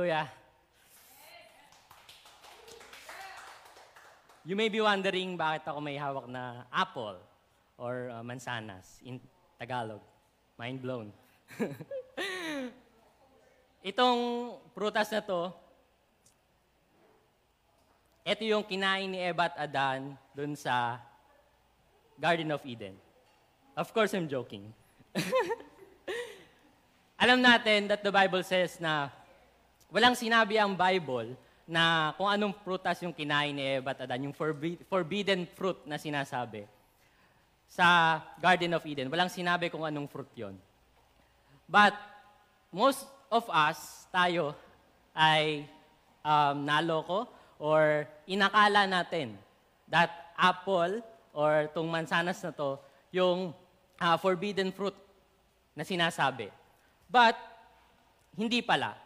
Hallelujah. 0.00 0.32
You 4.48 4.56
may 4.56 4.72
be 4.72 4.80
wondering 4.80 5.36
bakit 5.36 5.68
ako 5.68 5.76
may 5.84 6.00
hawak 6.00 6.24
na 6.24 6.64
apple 6.72 7.20
or 7.76 8.08
uh, 8.08 8.24
mansanas 8.24 8.96
in 9.04 9.20
Tagalog. 9.60 10.00
Mind 10.56 10.80
blown. 10.80 11.12
Itong 13.92 14.56
prutas 14.72 15.12
na 15.12 15.20
to, 15.20 15.52
ito 18.24 18.40
yung 18.48 18.64
kinain 18.64 19.04
ni 19.04 19.20
Eva 19.20 19.52
at 19.52 19.68
Adan 19.68 20.16
dun 20.32 20.56
sa 20.56 20.96
Garden 22.16 22.56
of 22.56 22.64
Eden. 22.64 22.96
Of 23.76 23.92
course, 23.92 24.16
I'm 24.16 24.32
joking. 24.32 24.64
Alam 27.20 27.44
natin 27.44 27.92
that 27.92 28.00
the 28.00 28.08
Bible 28.08 28.40
says 28.40 28.80
na 28.80 29.19
walang 29.90 30.14
sinabi 30.14 30.56
ang 30.56 30.74
Bible 30.74 31.34
na 31.70 32.14
kung 32.18 32.26
anong 32.26 32.54
prutas 32.66 32.98
yung 33.02 33.14
kinain 33.14 33.54
ni 33.54 33.62
Eva 33.78 33.94
at 33.94 34.02
Adan, 34.02 34.26
yung 34.26 34.34
forbi- 34.34 34.80
forbidden 34.90 35.46
fruit 35.46 35.78
na 35.86 35.98
sinasabi 35.98 36.66
sa 37.70 38.18
Garden 38.42 38.74
of 38.74 38.82
Eden. 38.82 39.06
Walang 39.06 39.30
sinabi 39.30 39.70
kung 39.70 39.86
anong 39.86 40.10
fruit 40.10 40.26
yon. 40.34 40.58
But 41.70 41.94
most 42.74 43.06
of 43.30 43.46
us, 43.46 44.10
tayo, 44.10 44.58
ay 45.14 45.70
um, 46.26 46.66
naloko 46.66 47.30
or 47.62 48.10
inakala 48.26 48.90
natin 48.90 49.38
that 49.86 50.34
apple 50.34 50.98
or 51.30 51.70
tong 51.70 51.86
mansanas 51.86 52.42
na 52.42 52.50
to, 52.50 52.74
yung 53.14 53.54
uh, 54.02 54.16
forbidden 54.18 54.74
fruit 54.74 54.94
na 55.78 55.86
sinasabi. 55.86 56.50
But, 57.06 57.38
hindi 58.34 58.62
pala. 58.62 58.98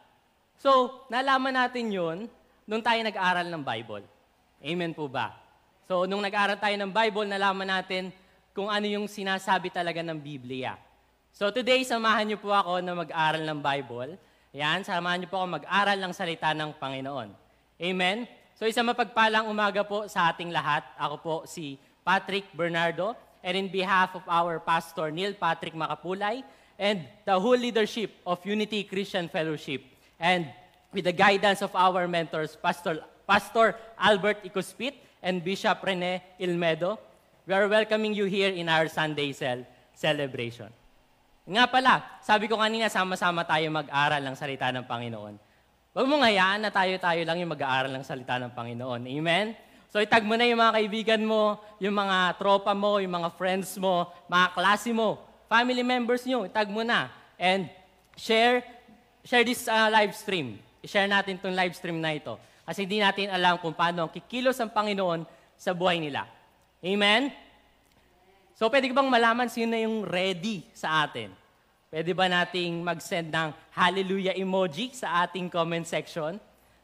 So, 0.58 1.02
nalaman 1.10 1.54
natin 1.54 1.90
yun 1.90 2.18
nung 2.64 2.82
tayo 2.82 3.00
nag-aral 3.04 3.46
ng 3.48 3.62
Bible. 3.62 4.04
Amen 4.64 4.92
po 4.96 5.10
ba? 5.10 5.36
So, 5.84 6.08
nung 6.08 6.24
nag-aral 6.24 6.56
tayo 6.56 6.76
ng 6.78 6.90
Bible, 6.90 7.28
nalaman 7.28 7.68
natin 7.68 8.14
kung 8.56 8.70
ano 8.70 8.86
yung 8.88 9.10
sinasabi 9.10 9.68
talaga 9.68 10.00
ng 10.00 10.16
Biblia. 10.16 10.78
So, 11.34 11.50
today, 11.50 11.82
samahan 11.82 12.30
niyo 12.30 12.38
po 12.40 12.54
ako 12.54 12.80
na 12.80 12.94
mag-aral 12.94 13.42
ng 13.42 13.58
Bible. 13.60 14.16
Yan, 14.54 14.86
samahan 14.86 15.22
niyo 15.22 15.28
po 15.28 15.42
ako 15.42 15.58
mag-aral 15.58 15.98
ng 15.98 16.12
salita 16.14 16.54
ng 16.54 16.70
Panginoon. 16.78 17.28
Amen? 17.82 18.30
So 18.54 18.70
isang 18.70 18.86
mapagpalang 18.86 19.50
umaga 19.50 19.82
po 19.82 20.06
sa 20.06 20.30
ating 20.30 20.54
lahat. 20.54 20.86
Ako 20.94 21.14
po 21.18 21.34
si 21.42 21.74
Patrick 22.06 22.46
Bernardo. 22.54 23.18
And 23.42 23.58
in 23.58 23.68
behalf 23.68 24.14
of 24.14 24.22
our 24.30 24.62
pastor 24.62 25.10
Neil 25.10 25.34
Patrick 25.34 25.74
Makapulay 25.74 26.46
and 26.78 27.02
the 27.26 27.34
whole 27.34 27.58
leadership 27.58 28.14
of 28.22 28.40
Unity 28.46 28.86
Christian 28.86 29.26
Fellowship 29.28 29.82
and 30.20 30.46
with 30.92 31.04
the 31.04 31.12
guidance 31.12 31.62
of 31.62 31.74
our 31.74 32.06
mentors, 32.06 32.56
Pastor, 32.56 33.02
Pastor 33.26 33.74
Albert 33.98 34.44
Ikuspit 34.44 34.94
and 35.22 35.42
Bishop 35.42 35.82
Rene 35.82 36.22
Ilmedo, 36.38 36.98
we 37.46 37.52
are 37.52 37.66
welcoming 37.66 38.14
you 38.14 38.24
here 38.24 38.50
in 38.50 38.68
our 38.68 38.88
Sunday 38.88 39.32
cel- 39.32 39.66
celebration. 39.94 40.70
Nga 41.44 41.64
pala, 41.68 42.00
sabi 42.24 42.48
ko 42.48 42.56
kanina, 42.56 42.88
sama-sama 42.88 43.44
tayo 43.44 43.68
mag-aral 43.68 44.22
ng 44.24 44.36
salita 44.36 44.72
ng 44.72 44.88
Panginoon. 44.88 45.34
Huwag 45.94 46.06
mong 46.08 46.24
hayaan 46.24 46.60
na 46.64 46.72
tayo-tayo 46.72 47.22
lang 47.22 47.38
yung 47.38 47.52
mag-aaral 47.52 47.92
ng 47.92 48.02
salita 48.02 48.40
ng 48.40 48.50
Panginoon. 48.56 49.04
Amen? 49.04 49.52
So 49.94 50.02
itag 50.02 50.26
mo 50.26 50.34
na 50.34 50.42
yung 50.42 50.58
mga 50.58 50.74
kaibigan 50.74 51.22
mo, 51.22 51.62
yung 51.78 51.94
mga 51.94 52.34
tropa 52.34 52.74
mo, 52.74 52.98
yung 52.98 53.14
mga 53.14 53.30
friends 53.38 53.78
mo, 53.78 54.10
mga 54.26 54.50
klase 54.50 54.90
mo, 54.90 55.22
family 55.46 55.86
members 55.86 56.26
nyo, 56.26 56.42
itag 56.50 56.66
mo 56.66 56.82
na. 56.82 57.14
And 57.38 57.70
share, 58.18 58.66
share 59.24 59.42
this 59.42 59.66
uh, 59.66 59.88
live 59.88 60.12
stream. 60.12 60.60
I-share 60.84 61.08
natin 61.08 61.40
itong 61.40 61.56
live 61.56 61.72
stream 61.72 61.98
na 61.98 62.12
ito. 62.12 62.36
Kasi 62.64 62.84
hindi 62.84 63.00
natin 63.00 63.32
alam 63.32 63.56
kung 63.56 63.72
paano 63.72 64.04
ang 64.04 64.12
kikilos 64.12 64.60
ang 64.60 64.68
Panginoon 64.68 65.24
sa 65.56 65.72
buhay 65.72 65.96
nila. 65.96 66.28
Amen? 66.84 67.32
So 68.54 68.68
pwede 68.68 68.92
bang 68.92 69.08
malaman 69.08 69.48
sino 69.48 69.72
yung 69.74 70.04
ready 70.04 70.62
sa 70.76 71.08
atin? 71.08 71.32
Pwede 71.88 72.12
ba 72.12 72.28
nating 72.28 72.84
mag-send 72.84 73.32
ng 73.32 73.50
hallelujah 73.72 74.36
emoji 74.36 74.92
sa 74.92 75.24
ating 75.24 75.48
comment 75.48 75.86
section? 75.88 76.36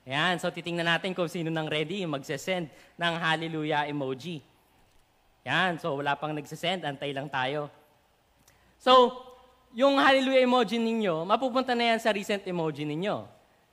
Ayan, 0.08 0.40
so 0.40 0.48
titingnan 0.48 0.86
natin 0.86 1.12
kung 1.12 1.28
sino 1.28 1.52
nang 1.52 1.68
ready 1.68 2.02
mag-send 2.08 2.72
ng 2.96 3.14
hallelujah 3.20 3.84
emoji. 3.86 4.40
Yan, 5.44 5.76
so 5.76 5.98
wala 5.98 6.16
pang 6.16 6.32
nag-send, 6.32 6.82
antay 6.88 7.12
lang 7.12 7.28
tayo. 7.28 7.68
So, 8.80 9.12
yung 9.74 9.98
hallelujah 9.98 10.42
emoji 10.42 10.76
ninyo, 10.82 11.22
mapupunta 11.22 11.74
na 11.78 11.94
yan 11.94 11.98
sa 12.02 12.10
recent 12.10 12.42
emoji 12.42 12.82
ninyo. 12.82 13.26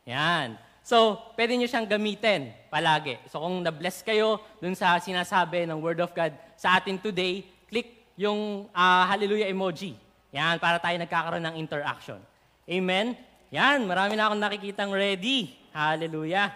Yan. 0.06 0.58
So, 0.88 1.20
pwede 1.36 1.58
nyo 1.58 1.68
siyang 1.68 1.90
gamitin 1.90 2.54
palagi. 2.72 3.20
So, 3.28 3.44
kung 3.44 3.60
na-bless 3.60 4.06
kayo 4.06 4.40
dun 4.64 4.72
sa 4.72 4.96
sinasabi 5.04 5.68
ng 5.68 5.84
Word 5.84 6.00
of 6.00 6.16
God 6.16 6.32
sa 6.56 6.80
atin 6.80 6.96
today, 6.96 7.44
click 7.68 8.16
yung 8.16 8.72
uh, 8.72 9.04
hallelujah 9.04 9.52
emoji. 9.52 10.00
Yan, 10.32 10.62
para 10.64 10.80
tayo 10.80 10.96
nagkakaroon 10.96 11.44
ng 11.44 11.56
interaction. 11.60 12.22
Amen? 12.64 13.20
Yan, 13.52 13.84
marami 13.84 14.16
na 14.16 14.32
akong 14.32 14.40
nakikitang 14.40 14.92
ready. 14.96 15.56
Hallelujah. 15.76 16.56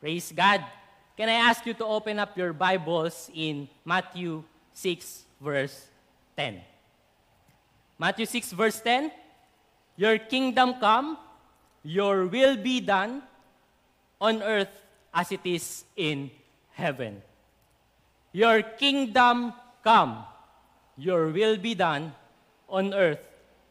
Praise 0.00 0.32
God. 0.32 0.64
Can 1.12 1.28
I 1.28 1.44
ask 1.44 1.60
you 1.68 1.76
to 1.76 1.84
open 1.84 2.16
up 2.16 2.32
your 2.40 2.56
Bibles 2.56 3.28
in 3.36 3.68
Matthew 3.84 4.44
6, 4.72 5.28
verse 5.44 5.92
10? 6.40 6.71
Matthew 7.98 8.26
6, 8.26 8.52
verse 8.52 8.80
10. 8.80 9.10
Your 9.96 10.18
kingdom 10.18 10.80
come, 10.80 11.18
your 11.84 12.26
will 12.26 12.56
be 12.56 12.80
done 12.80 13.22
on 14.20 14.42
earth 14.42 14.72
as 15.12 15.30
it 15.32 15.44
is 15.44 15.84
in 15.96 16.30
heaven. 16.72 17.20
Your 18.32 18.62
kingdom 18.62 19.52
come, 19.84 20.24
your 20.96 21.28
will 21.28 21.60
be 21.60 21.76
done 21.76 22.16
on 22.68 22.96
earth 22.96 23.20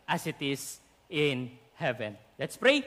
as 0.05 0.27
it 0.29 0.37
is 0.39 0.77
in 1.09 1.49
heaven. 1.73 2.13
Let's 2.37 2.55
pray. 2.55 2.85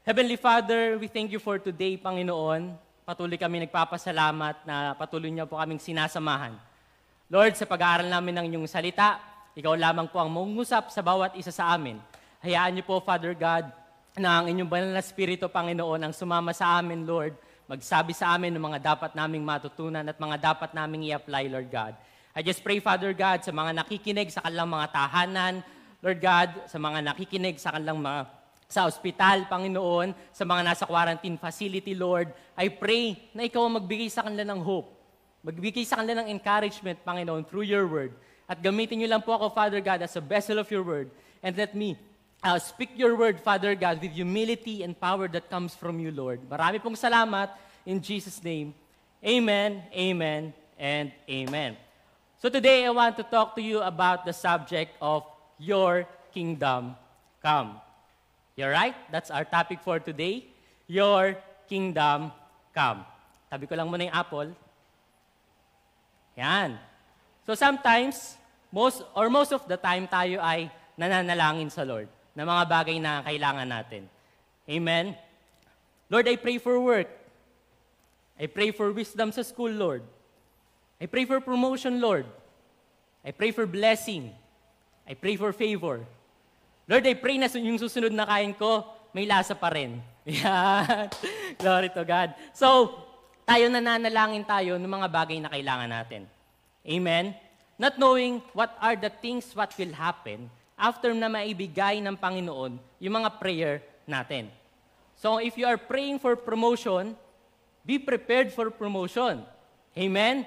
Heavenly 0.00 0.40
Father, 0.40 0.96
we 0.96 1.12
thank 1.12 1.28
you 1.28 1.38
for 1.38 1.60
today, 1.60 2.00
Panginoon. 2.00 2.72
Patuloy 3.04 3.36
kami 3.36 3.60
nagpapasalamat 3.68 4.64
na 4.64 4.96
patuloy 4.96 5.28
niyo 5.28 5.44
po 5.44 5.60
kaming 5.60 5.82
sinasamahan. 5.82 6.56
Lord, 7.28 7.54
sa 7.54 7.68
pag-aaral 7.68 8.08
namin 8.08 8.34
ng 8.40 8.44
inyong 8.50 8.66
salita, 8.66 9.20
ikaw 9.60 9.76
lamang 9.76 10.08
po 10.08 10.16
ang 10.16 10.32
mungusap 10.32 10.88
sa 10.88 11.04
bawat 11.04 11.36
isa 11.36 11.52
sa 11.52 11.76
amin. 11.76 12.00
Hayaan 12.40 12.72
niyo 12.72 12.88
po, 12.88 12.96
Father 13.04 13.36
God, 13.36 13.68
na 14.16 14.40
ang 14.40 14.48
inyong 14.48 14.70
banal 14.72 14.88
na 14.96 15.04
Espiritu, 15.04 15.52
Panginoon, 15.52 16.00
ang 16.00 16.16
sumama 16.16 16.56
sa 16.56 16.80
amin, 16.80 17.04
Lord, 17.04 17.36
magsabi 17.68 18.16
sa 18.16 18.32
amin 18.32 18.56
ng 18.56 18.64
mga 18.72 18.80
dapat 18.80 19.12
naming 19.12 19.44
matutunan 19.44 20.00
at 20.00 20.16
mga 20.16 20.40
dapat 20.40 20.72
naming 20.72 21.12
i-apply, 21.12 21.52
Lord 21.52 21.68
God. 21.68 21.92
I 22.32 22.40
just 22.40 22.64
pray, 22.64 22.80
Father 22.80 23.12
God, 23.12 23.44
sa 23.44 23.52
mga 23.52 23.84
nakikinig 23.84 24.32
sa 24.32 24.40
kanilang 24.40 24.72
mga 24.72 24.96
tahanan, 24.96 25.54
Lord 26.00 26.24
God, 26.24 26.48
sa 26.64 26.80
mga 26.80 26.98
nakikinig 27.12 27.60
sa 27.60 27.76
kanilang 27.76 28.00
mga 28.00 28.32
sa 28.70 28.88
ospital, 28.88 29.44
Panginoon, 29.44 30.16
sa 30.32 30.48
mga 30.48 30.62
nasa 30.62 30.88
quarantine 30.88 31.36
facility, 31.36 31.92
Lord, 31.92 32.32
I 32.56 32.72
pray 32.72 33.28
na 33.36 33.44
ikaw 33.44 33.68
ang 33.68 33.76
magbigay 33.82 34.08
sa 34.08 34.24
kanila 34.24 34.46
ng 34.46 34.62
hope. 34.64 34.88
Magbigay 35.44 35.84
sa 35.84 36.00
kanila 36.00 36.24
ng 36.24 36.32
encouragement, 36.32 36.96
Panginoon, 37.04 37.44
through 37.44 37.66
your 37.68 37.84
word. 37.84 38.16
At 38.50 38.58
gamitin 38.58 38.98
niyo 38.98 39.14
lang 39.14 39.22
po 39.22 39.30
ako, 39.38 39.54
Father 39.54 39.78
God, 39.78 40.02
as 40.02 40.18
a 40.18 40.24
vessel 40.24 40.58
of 40.58 40.66
your 40.74 40.82
word. 40.82 41.06
And 41.38 41.54
let 41.54 41.70
me 41.70 41.94
uh, 42.42 42.58
speak 42.58 42.90
your 42.98 43.14
word, 43.14 43.38
Father 43.38 43.78
God, 43.78 44.02
with 44.02 44.10
humility 44.10 44.82
and 44.82 44.98
power 44.98 45.30
that 45.30 45.46
comes 45.46 45.70
from 45.70 46.02
you, 46.02 46.10
Lord. 46.10 46.42
Marami 46.50 46.82
pong 46.82 46.98
salamat 46.98 47.54
in 47.86 48.02
Jesus' 48.02 48.42
name. 48.42 48.74
Amen, 49.22 49.86
amen, 49.94 50.50
and 50.74 51.14
amen. 51.30 51.78
So 52.42 52.50
today, 52.50 52.88
I 52.88 52.90
want 52.90 53.14
to 53.20 53.22
talk 53.22 53.54
to 53.54 53.62
you 53.62 53.86
about 53.86 54.26
the 54.26 54.34
subject 54.34 54.98
of 54.98 55.22
your 55.60 56.08
kingdom 56.34 56.96
come. 57.38 57.78
You're 58.56 58.74
right? 58.74 58.96
That's 59.12 59.30
our 59.30 59.44
topic 59.44 59.78
for 59.86 60.00
today. 60.00 60.48
Your 60.88 61.38
kingdom 61.68 62.32
come. 62.74 63.06
Tabi 63.46 63.70
ko 63.70 63.78
lang 63.78 63.86
muna 63.86 64.10
yung 64.10 64.16
apple. 64.16 64.50
Yan. 66.34 66.80
So 67.44 67.52
sometimes, 67.54 68.39
most 68.70 69.02
or 69.14 69.30
most 69.30 69.50
of 69.50 69.66
the 69.66 69.76
time 69.76 70.06
tayo 70.06 70.38
ay 70.42 70.70
nananalangin 70.94 71.70
sa 71.70 71.82
Lord 71.86 72.10
na 72.34 72.46
mga 72.46 72.64
bagay 72.66 72.96
na 73.02 73.22
kailangan 73.26 73.68
natin. 73.68 74.06
Amen? 74.70 75.18
Lord, 76.10 76.26
I 76.26 76.38
pray 76.38 76.58
for 76.58 76.78
work. 76.78 77.10
I 78.40 78.46
pray 78.46 78.70
for 78.70 78.90
wisdom 78.94 79.30
sa 79.34 79.42
school, 79.42 79.70
Lord. 79.70 80.02
I 81.00 81.06
pray 81.06 81.26
for 81.26 81.38
promotion, 81.42 82.00
Lord. 82.00 82.24
I 83.20 83.30
pray 83.34 83.50
for 83.52 83.66
blessing. 83.68 84.32
I 85.04 85.14
pray 85.14 85.36
for 85.36 85.52
favor. 85.52 86.06
Lord, 86.88 87.04
I 87.06 87.14
pray 87.14 87.36
na 87.36 87.50
yung 87.52 87.78
susunod 87.78 88.14
na 88.14 88.24
kain 88.24 88.56
ko, 88.56 88.86
may 89.12 89.26
lasa 89.26 89.54
pa 89.54 89.70
rin. 89.70 90.00
Yan. 90.26 91.10
Glory 91.58 91.90
to 91.92 92.02
God. 92.06 92.34
So, 92.54 92.94
tayo 93.44 93.66
nananalangin 93.66 94.46
tayo 94.46 94.78
ng 94.78 94.88
mga 94.90 95.08
bagay 95.10 95.38
na 95.42 95.50
kailangan 95.50 95.90
natin. 95.90 96.22
Amen? 96.86 97.34
Not 97.80 97.96
knowing 97.96 98.44
what 98.52 98.76
are 98.76 98.92
the 98.92 99.08
things 99.08 99.56
what 99.56 99.72
will 99.80 99.96
happen 99.96 100.52
after 100.76 101.16
na 101.16 101.32
maibigay 101.32 102.04
ng 102.04 102.12
Panginoon 102.12 102.76
yung 103.00 103.14
mga 103.16 103.40
prayer 103.40 103.80
natin. 104.04 104.52
So 105.16 105.40
if 105.40 105.56
you 105.56 105.64
are 105.64 105.80
praying 105.80 106.20
for 106.20 106.36
promotion, 106.36 107.16
be 107.80 107.96
prepared 107.96 108.52
for 108.52 108.68
promotion. 108.68 109.40
Amen? 109.96 110.44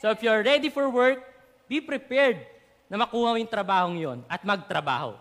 So 0.00 0.08
if 0.08 0.24
you 0.24 0.32
are 0.32 0.40
ready 0.40 0.72
for 0.72 0.88
work, 0.88 1.20
be 1.68 1.84
prepared 1.84 2.40
na 2.88 2.96
makuha 2.96 3.28
mo 3.28 3.36
yung 3.36 3.52
trabahong 3.52 3.96
yon 4.00 4.18
at 4.24 4.40
magtrabaho. 4.40 5.20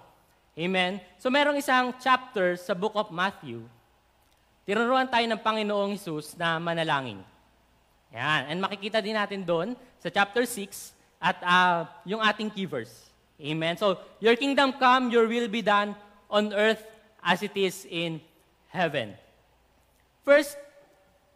Amen? 0.56 1.04
So 1.20 1.28
merong 1.28 1.60
isang 1.60 1.92
chapter 2.00 2.56
sa 2.56 2.72
book 2.72 2.96
of 2.96 3.12
Matthew. 3.12 3.68
Tinuruan 4.64 5.12
tayo 5.12 5.28
ng 5.28 5.44
Panginoong 5.44 6.00
Hesus 6.00 6.40
na 6.40 6.56
manalangin. 6.56 7.20
Yan. 8.16 8.48
And 8.48 8.64
makikita 8.64 9.04
din 9.04 9.20
natin 9.20 9.44
doon 9.44 9.76
sa 10.00 10.08
chapter 10.08 10.48
6 10.48 10.99
at 11.20 11.38
uh, 11.44 11.86
yung 12.08 12.24
ating 12.24 12.50
key 12.50 12.66
verse. 12.66 13.12
Amen? 13.40 13.76
So, 13.78 14.00
your 14.20 14.36
kingdom 14.36 14.74
come, 14.74 15.12
your 15.12 15.28
will 15.28 15.48
be 15.48 15.62
done 15.62 15.96
on 16.32 16.52
earth 16.52 16.84
as 17.24 17.44
it 17.44 17.56
is 17.56 17.88
in 17.88 18.20
heaven. 18.68 19.16
First, 20.24 20.56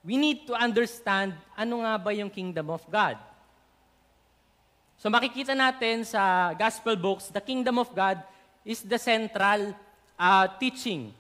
we 0.04 0.20
need 0.20 0.48
to 0.48 0.54
understand 0.54 1.34
ano 1.56 1.84
nga 1.84 1.96
ba 1.96 2.12
yung 2.12 2.30
kingdom 2.30 2.70
of 2.70 2.84
God. 2.92 3.16
So 5.00 5.12
makikita 5.12 5.56
natin 5.56 6.08
sa 6.08 6.54
gospel 6.56 6.96
books, 6.96 7.32
the 7.32 7.44
kingdom 7.44 7.80
of 7.80 7.92
God 7.92 8.24
is 8.64 8.84
the 8.84 9.00
central 9.00 9.76
uh, 10.16 10.46
teaching 10.60 11.12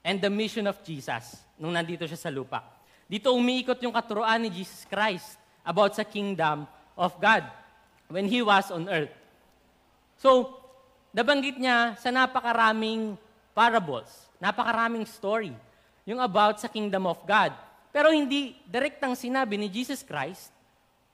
and 0.00 0.16
the 0.20 0.32
mission 0.32 0.64
of 0.64 0.80
Jesus 0.80 1.36
nung 1.60 1.76
nandito 1.76 2.08
siya 2.08 2.16
sa 2.16 2.32
lupa. 2.32 2.64
Dito 3.04 3.34
umiikot 3.34 3.76
yung 3.84 3.92
katuruan 3.92 4.40
ni 4.40 4.48
Jesus 4.48 4.86
Christ 4.88 5.36
about 5.66 5.92
sa 5.92 6.06
kingdom 6.06 6.64
of 6.96 7.12
God 7.20 7.44
when 8.10 8.26
He 8.26 8.42
was 8.44 8.68
on 8.74 8.90
earth. 8.90 9.14
So, 10.20 10.58
nabanggit 11.16 11.56
niya 11.56 11.96
sa 11.96 12.12
napakaraming 12.12 13.16
parables 13.56 14.30
Napakaraming 14.40 15.04
story 15.04 15.52
yung 16.08 16.16
about 16.16 16.56
sa 16.56 16.66
kingdom 16.66 17.04
of 17.04 17.20
God. 17.28 17.52
Pero 17.92 18.08
hindi 18.08 18.56
direktang 18.64 19.12
sinabi 19.12 19.60
ni 19.60 19.68
Jesus 19.68 20.00
Christ 20.00 20.48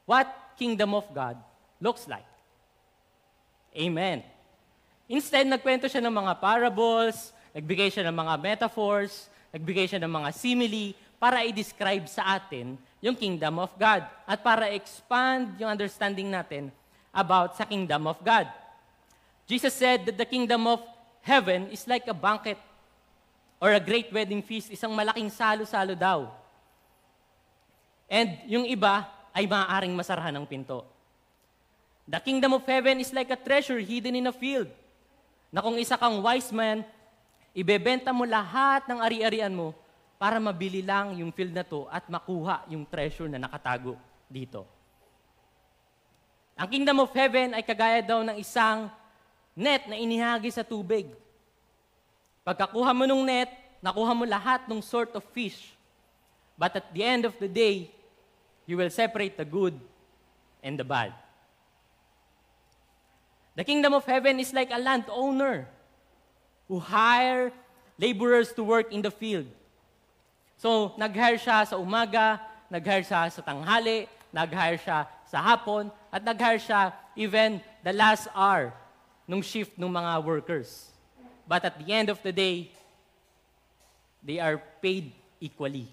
what 0.07 0.31
kingdom 0.55 0.95
of 0.95 1.05
God 1.11 1.35
looks 1.83 2.07
like. 2.07 2.25
Amen. 3.75 4.23
Instead, 5.11 5.45
nagkwento 5.51 5.91
siya 5.91 6.01
ng 6.07 6.15
mga 6.15 6.39
parables, 6.39 7.35
nagbigay 7.51 7.91
siya 7.91 8.07
ng 8.07 8.15
mga 8.15 8.35
metaphors, 8.39 9.27
nagbigay 9.51 9.91
siya 9.91 10.01
ng 10.07 10.13
mga 10.23 10.31
simile 10.31 10.95
para 11.19 11.43
i-describe 11.43 12.07
sa 12.07 12.39
atin 12.39 12.79
yung 13.03 13.19
kingdom 13.19 13.59
of 13.59 13.75
God 13.75 14.07
at 14.23 14.39
para 14.39 14.71
expand 14.71 15.59
yung 15.59 15.75
understanding 15.75 16.31
natin 16.31 16.71
about 17.17 17.57
sa 17.57 17.65
kingdom 17.65 18.05
of 18.05 18.21
God. 18.21 18.45
Jesus 19.49 19.73
said 19.73 20.05
that 20.05 20.21
the 20.21 20.29
kingdom 20.29 20.69
of 20.69 20.85
heaven 21.25 21.73
is 21.73 21.89
like 21.89 22.05
a 22.05 22.13
banquet 22.13 22.61
or 23.57 23.73
a 23.73 23.81
great 23.81 24.13
wedding 24.13 24.45
feast, 24.45 24.69
isang 24.69 24.93
malaking 24.93 25.33
salo-salo 25.33 25.97
daw. 25.97 26.29
And 28.05 28.37
yung 28.45 28.69
iba 28.69 29.09
ay 29.33 29.49
maaaring 29.49 29.97
masarahan 29.97 30.37
ng 30.37 30.45
pinto. 30.45 30.85
The 32.07 32.21
kingdom 32.23 32.55
of 32.55 32.63
heaven 32.69 33.03
is 33.03 33.11
like 33.11 33.33
a 33.33 33.41
treasure 33.41 33.81
hidden 33.81 34.15
in 34.15 34.31
a 34.31 34.35
field. 34.35 34.71
Na 35.51 35.65
kung 35.65 35.75
isa 35.81 35.99
kang 35.99 36.23
wise 36.23 36.53
man, 36.55 36.87
ibebenta 37.57 38.13
mo 38.13 38.29
lahat 38.29 38.87
ng 38.87 39.01
ari-arian 39.01 39.51
mo 39.51 39.73
para 40.21 40.37
mabili 40.39 40.85
lang 40.85 41.17
yung 41.19 41.33
field 41.33 41.57
na 41.57 41.65
to 41.65 41.89
at 41.89 42.07
makuha 42.07 42.63
yung 42.71 42.85
treasure 42.87 43.27
na 43.27 43.41
nakatago 43.41 43.97
dito. 44.29 44.76
Ang 46.57 46.69
kingdom 46.73 47.05
of 47.05 47.13
heaven 47.13 47.53
ay 47.53 47.61
kagaya 47.61 48.01
daw 48.01 48.25
ng 48.25 48.41
isang 48.41 48.89
net 49.53 49.85
na 49.85 50.01
inihagi 50.01 50.49
sa 50.49 50.65
tubig. 50.65 51.13
Pagkakuha 52.49 52.97
mo 52.97 53.05
ng 53.05 53.25
net, 53.29 53.53
nakuha 53.85 54.17
mo 54.17 54.25
lahat 54.25 54.65
ng 54.65 54.81
sort 54.81 55.13
of 55.13 55.21
fish. 55.37 55.77
But 56.57 56.73
at 56.81 56.89
the 56.97 57.05
end 57.05 57.29
of 57.29 57.37
the 57.37 57.49
day, 57.49 57.93
you 58.65 58.81
will 58.81 58.89
separate 58.89 59.37
the 59.37 59.45
good 59.45 59.77
and 60.65 60.81
the 60.81 60.85
bad. 60.85 61.13
The 63.53 63.65
kingdom 63.65 63.93
of 63.93 64.09
heaven 64.09 64.41
is 64.41 64.57
like 64.57 64.73
a 64.73 64.81
landowner 64.81 65.69
who 66.69 66.81
hire 66.81 67.53
laborers 68.01 68.57
to 68.57 68.65
work 68.65 68.93
in 68.93 69.05
the 69.05 69.13
field. 69.13 69.49
So, 70.57 70.97
nag-hire 70.97 71.37
siya 71.37 71.69
sa 71.69 71.77
umaga, 71.77 72.41
nag-hire 72.73 73.05
siya 73.05 73.29
sa 73.29 73.45
tanghali, 73.45 74.09
nag-hire 74.33 74.81
siya 74.81 75.05
sa 75.27 75.43
hapon, 75.43 75.91
at 76.11 76.23
nag-hire 76.23 76.63
siya 76.63 76.95
even 77.19 77.59
the 77.83 77.93
last 77.93 78.31
hour 78.35 78.71
ng 79.27 79.43
shift 79.43 79.75
ng 79.75 79.91
mga 79.91 80.23
workers. 80.23 80.91
But 81.47 81.67
at 81.67 81.79
the 81.79 81.89
end 81.91 82.11
of 82.11 82.19
the 82.23 82.35
day, 82.35 82.71
they 84.23 84.43
are 84.43 84.59
paid 84.83 85.15
equally. 85.39 85.87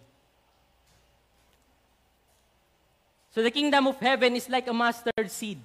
So 3.33 3.41
the 3.41 3.50
kingdom 3.50 3.89
of 3.89 3.97
heaven 3.97 4.38
is 4.38 4.50
like 4.50 4.69
a 4.69 4.74
mustard 4.74 5.30
seed. 5.30 5.57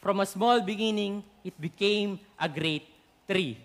From 0.00 0.20
a 0.20 0.26
small 0.28 0.60
beginning, 0.60 1.24
it 1.44 1.52
became 1.60 2.20
a 2.40 2.48
great 2.48 2.88
tree. 3.28 3.60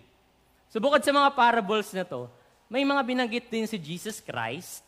So 0.68 0.76
bukod 0.80 1.00
sa 1.00 1.14
mga 1.14 1.32
parables 1.32 1.88
na 1.96 2.04
to, 2.04 2.28
may 2.68 2.84
mga 2.84 3.00
binanggit 3.00 3.46
din 3.48 3.64
si 3.64 3.80
Jesus 3.80 4.20
Christ 4.20 4.84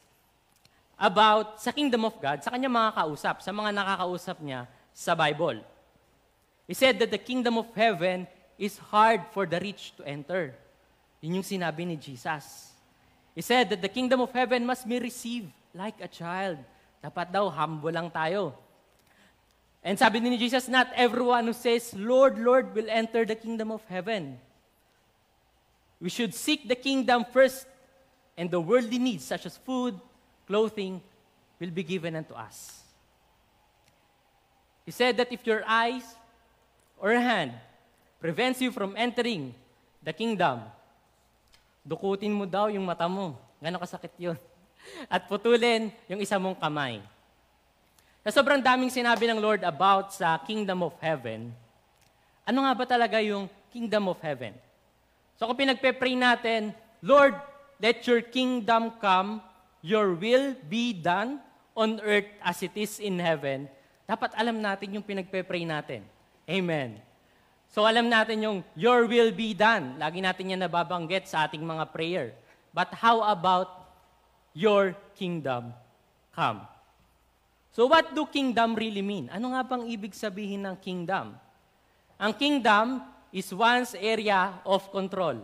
about 0.96 1.60
sa 1.60 1.70
kingdom 1.72 2.08
of 2.08 2.16
God, 2.20 2.40
sa 2.40 2.50
kanya 2.50 2.72
mga 2.72 2.96
kausap, 2.96 3.44
sa 3.44 3.52
mga 3.52 3.70
nakakausap 3.76 4.40
niya 4.40 4.64
sa 4.96 5.12
Bible. 5.12 5.60
He 6.66 6.74
said 6.74 6.98
that 6.98 7.12
the 7.12 7.20
kingdom 7.20 7.60
of 7.60 7.68
heaven 7.76 8.26
is 8.58 8.80
hard 8.90 9.22
for 9.30 9.44
the 9.44 9.60
rich 9.60 9.92
to 10.00 10.02
enter. 10.02 10.56
Yun 11.20 11.40
yung 11.40 11.46
sinabi 11.46 11.84
ni 11.86 11.96
Jesus. 12.00 12.72
He 13.36 13.44
said 13.44 13.68
that 13.70 13.84
the 13.84 13.92
kingdom 13.92 14.24
of 14.24 14.32
heaven 14.32 14.64
must 14.64 14.88
be 14.88 14.98
received 14.98 15.52
like 15.76 16.00
a 16.00 16.08
child. 16.08 16.56
Dapat 17.04 17.30
daw, 17.30 17.52
humble 17.52 17.92
lang 17.92 18.08
tayo. 18.08 18.56
And 19.84 19.94
sabi 19.94 20.18
ni 20.18 20.34
Jesus, 20.40 20.66
not 20.66 20.90
everyone 20.96 21.46
who 21.46 21.54
says, 21.54 21.94
Lord, 21.94 22.40
Lord, 22.40 22.74
will 22.74 22.90
enter 22.90 23.22
the 23.22 23.36
kingdom 23.36 23.70
of 23.70 23.84
heaven. 23.86 24.40
We 26.00 26.08
should 26.08 26.34
seek 26.34 26.66
the 26.66 26.74
kingdom 26.74 27.24
first, 27.30 27.68
and 28.36 28.50
the 28.50 28.60
worldly 28.60 28.98
needs, 28.98 29.24
such 29.24 29.46
as 29.46 29.56
food, 29.56 29.94
clothing, 30.46 31.02
will 31.58 31.74
be 31.74 31.82
given 31.82 32.16
unto 32.16 32.32
us. 32.32 32.82
He 34.86 34.94
said 34.94 35.18
that 35.18 35.34
if 35.34 35.42
your 35.42 35.66
eyes 35.66 36.06
or 36.96 37.10
hand 37.12 37.52
prevents 38.22 38.62
you 38.62 38.70
from 38.70 38.94
entering 38.94 39.50
the 39.98 40.14
kingdom, 40.14 40.62
dukutin 41.82 42.30
mo 42.30 42.46
daw 42.46 42.70
yung 42.70 42.86
mata 42.86 43.10
mo. 43.10 43.34
Gano'ng 43.58 43.82
kasakit 43.82 44.14
yun. 44.14 44.38
At 45.12 45.26
putulin 45.26 45.90
yung 46.06 46.22
isa 46.22 46.38
mong 46.38 46.58
kamay. 46.62 47.02
Sa 48.26 48.42
sobrang 48.42 48.62
daming 48.62 48.90
sinabi 48.90 49.26
ng 49.26 49.38
Lord 49.38 49.62
about 49.62 50.14
sa 50.14 50.38
kingdom 50.42 50.82
of 50.82 50.94
heaven, 50.98 51.50
ano 52.46 52.58
nga 52.62 52.72
ba 52.74 52.84
talaga 52.86 53.18
yung 53.22 53.50
kingdom 53.70 54.10
of 54.10 54.18
heaven? 54.22 54.54
So 55.38 55.46
kung 55.50 55.58
pinagpe-pray 55.58 56.14
natin, 56.14 56.70
Lord, 57.02 57.34
let 57.78 58.02
your 58.06 58.22
kingdom 58.22 58.94
come, 58.98 59.42
your 59.80 60.16
will 60.16 60.56
be 60.68 60.92
done 60.96 61.40
on 61.76 62.00
earth 62.00 62.28
as 62.40 62.64
it 62.64 62.72
is 62.72 62.96
in 62.96 63.20
heaven, 63.20 63.68
dapat 64.08 64.32
alam 64.32 64.56
natin 64.62 64.96
yung 64.96 65.04
pinagpe-pray 65.04 65.68
natin. 65.68 66.06
Amen. 66.48 67.02
So 67.68 67.84
alam 67.84 68.06
natin 68.08 68.40
yung 68.40 68.58
your 68.78 69.04
will 69.04 69.34
be 69.34 69.52
done. 69.52 69.98
Lagi 70.00 70.22
natin 70.22 70.54
yan 70.54 70.62
nababanggit 70.64 71.28
sa 71.28 71.44
ating 71.44 71.60
mga 71.60 71.92
prayer. 71.92 72.32
But 72.72 72.94
how 72.96 73.20
about 73.26 73.90
your 74.56 74.96
kingdom 75.18 75.76
come? 76.32 76.64
So 77.76 77.84
what 77.84 78.16
do 78.16 78.24
kingdom 78.24 78.72
really 78.72 79.04
mean? 79.04 79.28
Ano 79.28 79.52
nga 79.52 79.60
bang 79.60 79.84
ibig 79.84 80.16
sabihin 80.16 80.64
ng 80.64 80.76
kingdom? 80.80 81.36
Ang 82.16 82.32
kingdom 82.32 83.04
is 83.28 83.52
one's 83.52 83.92
area 83.92 84.56
of 84.64 84.88
control. 84.88 85.36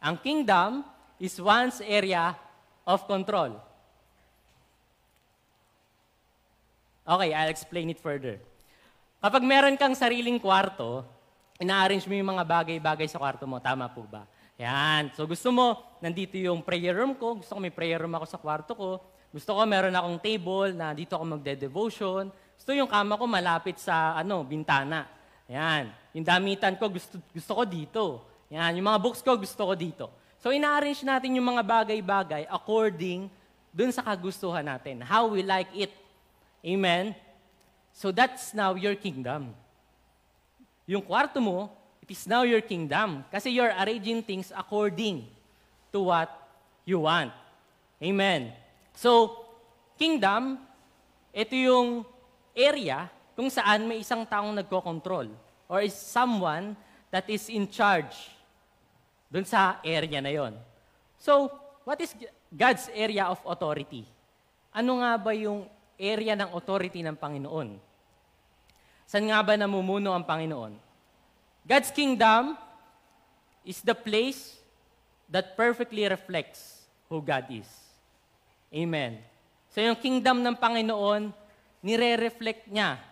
Ang 0.00 0.16
kingdom 0.24 0.80
is 1.18 1.38
one's 1.38 1.80
area 1.84 2.34
of 2.84 3.06
control. 3.06 3.56
Okay, 7.04 7.36
I'll 7.36 7.52
explain 7.52 7.92
it 7.92 8.00
further. 8.00 8.40
Kapag 9.20 9.44
meron 9.44 9.76
kang 9.76 9.92
sariling 9.92 10.40
kwarto, 10.40 11.04
ina-arrange 11.60 12.08
mo 12.08 12.16
yung 12.16 12.32
mga 12.32 12.44
bagay-bagay 12.44 13.08
sa 13.08 13.20
kwarto 13.20 13.44
mo. 13.44 13.60
Tama 13.60 13.88
po 13.92 14.04
ba? 14.08 14.24
Yan. 14.56 15.12
So 15.12 15.28
gusto 15.28 15.52
mo, 15.52 15.96
nandito 16.00 16.40
yung 16.40 16.64
prayer 16.64 16.96
room 16.96 17.12
ko. 17.16 17.40
Gusto 17.40 17.56
ko 17.56 17.60
may 17.60 17.74
prayer 17.74 18.00
room 18.00 18.14
ako 18.16 18.26
sa 18.28 18.38
kwarto 18.40 18.72
ko. 18.72 18.90
Gusto 19.34 19.52
ko 19.52 19.60
meron 19.66 19.92
akong 19.92 20.18
table 20.22 20.72
na 20.72 20.94
dito 20.94 21.18
ako 21.18 21.24
magde-devotion. 21.36 22.30
Gusto 22.54 22.70
yung 22.70 22.86
kama 22.88 23.18
ko 23.18 23.26
malapit 23.26 23.76
sa 23.82 24.14
ano, 24.14 24.46
bintana. 24.46 25.04
Yan. 25.50 25.90
Yung 26.16 26.24
damitan 26.24 26.78
ko 26.78 26.88
gusto, 26.88 27.18
gusto 27.34 27.52
ko 27.52 27.62
dito. 27.66 28.02
Yan. 28.48 28.78
Yung 28.78 28.86
mga 28.86 29.00
books 29.02 29.20
ko 29.20 29.36
gusto 29.36 29.68
ko 29.68 29.74
dito. 29.76 30.06
So 30.44 30.52
ina-arrange 30.52 31.00
natin 31.08 31.40
yung 31.40 31.56
mga 31.56 31.64
bagay-bagay 31.64 32.44
according 32.52 33.32
dun 33.72 33.88
sa 33.88 34.04
kagustuhan 34.04 34.60
natin. 34.60 35.00
How 35.00 35.24
we 35.24 35.40
like 35.40 35.72
it. 35.72 35.88
Amen? 36.60 37.16
So 37.96 38.12
that's 38.12 38.52
now 38.52 38.76
your 38.76 38.92
kingdom. 38.92 39.56
Yung 40.84 41.00
kwarto 41.00 41.40
mo, 41.40 41.72
it 42.04 42.12
is 42.12 42.28
now 42.28 42.44
your 42.44 42.60
kingdom. 42.60 43.24
Kasi 43.32 43.56
you're 43.56 43.72
arranging 43.72 44.20
things 44.20 44.52
according 44.52 45.24
to 45.88 46.12
what 46.12 46.28
you 46.84 47.00
want. 47.00 47.32
Amen. 48.04 48.52
So, 48.92 49.32
kingdom, 49.96 50.60
ito 51.32 51.56
yung 51.56 52.04
area 52.52 53.08
kung 53.32 53.48
saan 53.48 53.88
may 53.88 54.04
isang 54.04 54.28
taong 54.28 54.52
nagko-control 54.60 55.32
or 55.72 55.80
is 55.80 55.96
someone 55.96 56.76
that 57.08 57.24
is 57.32 57.48
in 57.48 57.64
charge 57.64 58.12
dun 59.34 59.42
sa 59.42 59.82
area 59.82 60.22
na 60.22 60.30
yon. 60.30 60.54
So, 61.18 61.50
what 61.82 61.98
is 61.98 62.14
God's 62.54 62.86
area 62.94 63.26
of 63.26 63.42
authority? 63.42 64.06
Ano 64.70 65.02
nga 65.02 65.18
ba 65.18 65.34
yung 65.34 65.66
area 65.98 66.38
ng 66.38 66.54
authority 66.54 67.02
ng 67.02 67.18
Panginoon? 67.18 67.74
Saan 69.10 69.26
nga 69.26 69.42
ba 69.42 69.58
namumuno 69.58 70.14
ang 70.14 70.22
Panginoon? 70.22 70.78
God's 71.66 71.90
kingdom 71.90 72.54
is 73.66 73.82
the 73.82 73.96
place 73.96 74.54
that 75.26 75.58
perfectly 75.58 76.06
reflects 76.06 76.86
who 77.10 77.18
God 77.18 77.50
is. 77.50 77.66
Amen. 78.70 79.18
So 79.74 79.82
yung 79.82 79.98
kingdom 79.98 80.46
ng 80.46 80.54
Panginoon, 80.54 81.34
nire-reflect 81.82 82.70
niya 82.70 83.02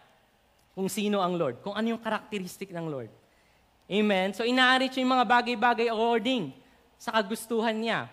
kung 0.71 0.87
sino 0.87 1.19
ang 1.19 1.35
Lord, 1.35 1.59
kung 1.67 1.75
ano 1.75 1.99
yung 1.99 2.03
karakteristik 2.03 2.71
ng 2.71 2.87
Lord. 2.87 3.11
Amen. 3.93 4.33
So 4.33 4.49
inaari 4.49 4.89
siya 4.89 5.05
yung 5.05 5.13
mga 5.21 5.29
bagay-bagay 5.29 5.93
according 5.93 6.57
sa 6.97 7.13
kagustuhan 7.13 7.77
niya. 7.77 8.09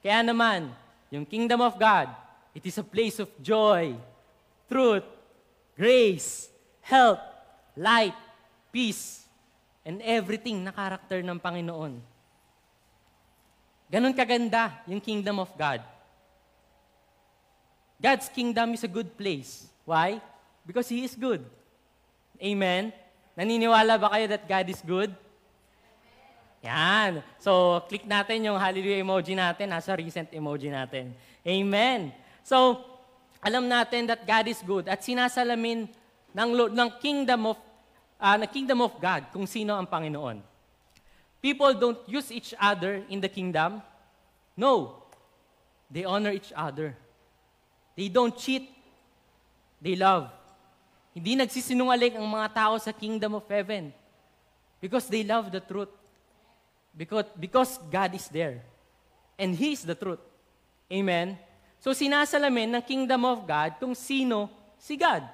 Kaya 0.00 0.24
naman, 0.24 0.72
yung 1.12 1.28
kingdom 1.28 1.60
of 1.60 1.76
God, 1.76 2.08
it 2.56 2.64
is 2.64 2.80
a 2.80 2.86
place 2.86 3.20
of 3.20 3.28
joy, 3.36 3.92
truth, 4.72 5.04
grace, 5.76 6.48
health, 6.80 7.20
light, 7.76 8.16
peace, 8.72 9.28
and 9.84 10.00
everything 10.00 10.64
na 10.64 10.72
karakter 10.72 11.20
ng 11.20 11.36
Panginoon. 11.36 12.00
Ganon 13.92 14.16
kaganda 14.16 14.80
yung 14.88 15.00
kingdom 15.00 15.44
of 15.44 15.52
God. 15.56 15.84
God's 18.00 18.32
kingdom 18.32 18.72
is 18.72 18.84
a 18.84 18.90
good 18.90 19.12
place. 19.18 19.68
Why? 19.84 20.20
Because 20.64 20.88
He 20.88 21.04
is 21.04 21.16
good. 21.16 21.44
Amen? 22.40 22.92
Naniniwala 23.38 23.94
ba 24.02 24.10
kayo 24.10 24.26
that 24.34 24.42
God 24.50 24.66
is 24.66 24.82
good? 24.82 25.14
Yan. 26.66 27.22
So, 27.38 27.78
click 27.86 28.02
natin 28.02 28.42
yung 28.42 28.58
hallelujah 28.58 28.98
emoji 28.98 29.38
natin. 29.38 29.70
Nasa 29.70 29.94
recent 29.94 30.26
emoji 30.34 30.74
natin. 30.74 31.14
Amen. 31.46 32.10
So, 32.42 32.82
alam 33.38 33.70
natin 33.70 34.10
that 34.10 34.26
God 34.26 34.50
is 34.50 34.58
good 34.66 34.90
at 34.90 34.98
sinasalamin 35.06 35.86
ng, 36.34 36.50
ng 36.74 36.90
kingdom 36.98 37.54
of 37.54 37.58
uh, 38.18 38.34
ng 38.34 38.50
kingdom 38.50 38.82
of 38.82 38.98
God 38.98 39.30
kung 39.30 39.46
sino 39.46 39.78
ang 39.78 39.86
Panginoon. 39.86 40.42
People 41.38 41.70
don't 41.78 42.02
use 42.10 42.34
each 42.34 42.50
other 42.58 43.06
in 43.06 43.22
the 43.22 43.30
kingdom. 43.30 43.78
No. 44.58 45.06
They 45.86 46.02
honor 46.02 46.34
each 46.34 46.50
other. 46.50 46.98
They 47.94 48.10
don't 48.10 48.34
cheat. 48.34 48.66
They 49.78 49.94
love. 49.94 50.34
Hindi 51.18 51.34
nagsisinungaling 51.34 52.14
ang 52.14 52.30
mga 52.30 52.46
tao 52.54 52.78
sa 52.78 52.94
kingdom 52.94 53.34
of 53.34 53.46
heaven 53.50 53.90
because 54.78 55.10
they 55.10 55.26
love 55.26 55.50
the 55.50 55.58
truth. 55.58 55.90
Because, 56.94 57.26
because 57.34 57.74
God 57.90 58.14
is 58.14 58.30
there. 58.30 58.62
And 59.34 59.50
He 59.50 59.74
is 59.74 59.82
the 59.82 59.98
truth. 59.98 60.22
Amen? 60.86 61.34
So 61.82 61.90
sinasalamin 61.90 62.70
ng 62.70 62.82
kingdom 62.86 63.26
of 63.26 63.42
God 63.42 63.82
kung 63.82 63.98
sino 63.98 64.46
si 64.78 64.94
God. 64.94 65.26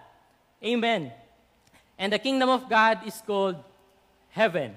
Amen. 0.65 1.13
And 2.01 2.17
the 2.17 2.21
kingdom 2.21 2.49
of 2.49 2.65
God 2.65 3.05
is 3.05 3.21
called 3.21 3.61
heaven. 4.33 4.73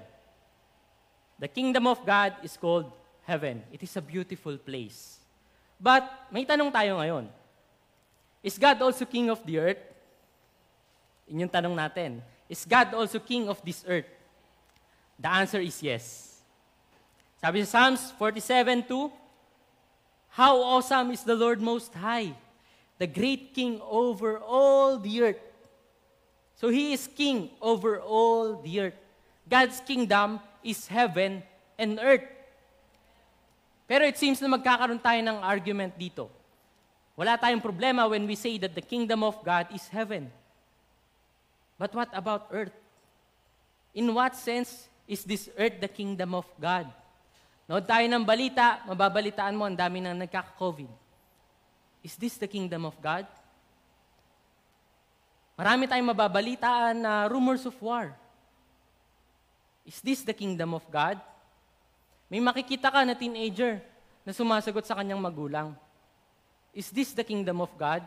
The 1.40 1.48
kingdom 1.48 1.88
of 1.88 2.04
God 2.04 2.36
is 2.44 2.52
called 2.60 2.92
heaven. 3.24 3.64
It 3.72 3.80
is 3.80 3.96
a 3.96 4.04
beautiful 4.04 4.60
place. 4.60 5.24
But 5.80 6.04
may 6.28 6.44
tanong 6.44 6.68
tayo 6.68 7.00
ngayon. 7.00 7.32
Is 8.44 8.60
God 8.60 8.76
also 8.84 9.08
king 9.08 9.32
of 9.32 9.40
the 9.48 9.56
earth? 9.56 9.80
Yun 11.28 11.48
tanong 11.48 11.76
natin. 11.76 12.24
Is 12.48 12.64
God 12.64 12.96
also 12.96 13.20
king 13.20 13.48
of 13.48 13.60
this 13.60 13.84
earth? 13.84 14.08
The 15.20 15.28
answer 15.28 15.60
is 15.60 15.76
yes. 15.82 16.38
Sabi 17.38 17.62
sa 17.62 17.90
Psalms 17.92 18.10
47:2, 18.18 19.12
How 20.34 20.58
awesome 20.62 21.10
is 21.10 21.22
the 21.22 21.34
Lord 21.34 21.62
Most 21.62 21.94
High, 21.94 22.34
the 22.98 23.06
great 23.06 23.54
King 23.54 23.82
over 23.82 24.38
all 24.38 24.98
the 24.98 25.34
earth. 25.34 25.42
So 26.54 26.70
He 26.70 26.94
is 26.94 27.06
King 27.06 27.50
over 27.62 27.98
all 27.98 28.62
the 28.62 28.90
earth. 28.90 28.98
God's 29.48 29.80
kingdom 29.80 30.38
is 30.62 30.86
heaven 30.86 31.42
and 31.78 31.98
earth. 32.02 32.26
Pero 33.88 34.04
it 34.04 34.20
seems 34.20 34.38
na 34.44 34.52
magkakaroon 34.52 35.00
tayo 35.00 35.18
ng 35.24 35.40
argument 35.40 35.96
dito. 35.96 36.28
Wala 37.16 37.40
tayong 37.40 37.64
problema 37.64 38.04
when 38.06 38.28
we 38.28 38.36
say 38.36 38.60
that 38.60 38.76
the 38.76 38.84
kingdom 38.84 39.24
of 39.24 39.40
God 39.40 39.72
is 39.72 39.88
heaven. 39.88 40.28
But 41.78 41.94
what 41.94 42.10
about 42.10 42.50
earth? 42.50 42.74
In 43.94 44.10
what 44.10 44.34
sense 44.34 44.90
is 45.06 45.22
this 45.22 45.46
earth 45.54 45.78
the 45.78 45.88
kingdom 45.88 46.34
of 46.34 46.44
God? 46.58 46.90
Nood 47.70 47.86
tayo 47.86 48.04
ng 48.10 48.26
balita, 48.26 48.82
mababalitaan 48.88 49.54
mo, 49.54 49.68
ang 49.68 49.78
dami 49.78 50.02
nang 50.02 50.18
nagkaka-COVID. 50.18 50.90
Is 52.02 52.18
this 52.18 52.34
the 52.34 52.50
kingdom 52.50 52.82
of 52.88 52.98
God? 52.98 53.28
Marami 55.58 55.86
tayong 55.86 56.14
mababalitaan 56.14 56.96
na 56.98 57.26
rumors 57.30 57.66
of 57.66 57.74
war. 57.82 58.14
Is 59.86 60.02
this 60.02 60.22
the 60.22 60.34
kingdom 60.34 60.74
of 60.74 60.84
God? 60.90 61.18
May 62.28 62.38
makikita 62.38 62.92
ka 62.92 63.02
na 63.02 63.16
teenager 63.16 63.80
na 64.22 64.36
sumasagot 64.36 64.84
sa 64.84 64.96
kanyang 64.98 65.18
magulang. 65.18 65.72
Is 66.76 66.92
this 66.92 67.16
the 67.16 67.24
kingdom 67.24 67.64
of 67.64 67.72
God? 67.74 68.04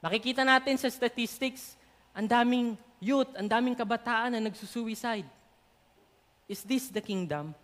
Makikita 0.00 0.46
natin 0.46 0.78
sa 0.80 0.88
statistics, 0.88 1.76
ang 2.14 2.26
daming 2.26 2.74
youth, 2.98 3.30
ang 3.38 3.48
daming 3.48 3.74
kabataan 3.74 4.34
na 4.34 4.40
nagsusuicide. 4.42 5.26
Is 6.50 6.66
this 6.66 6.90
the 6.90 7.00
kingdom 7.00 7.54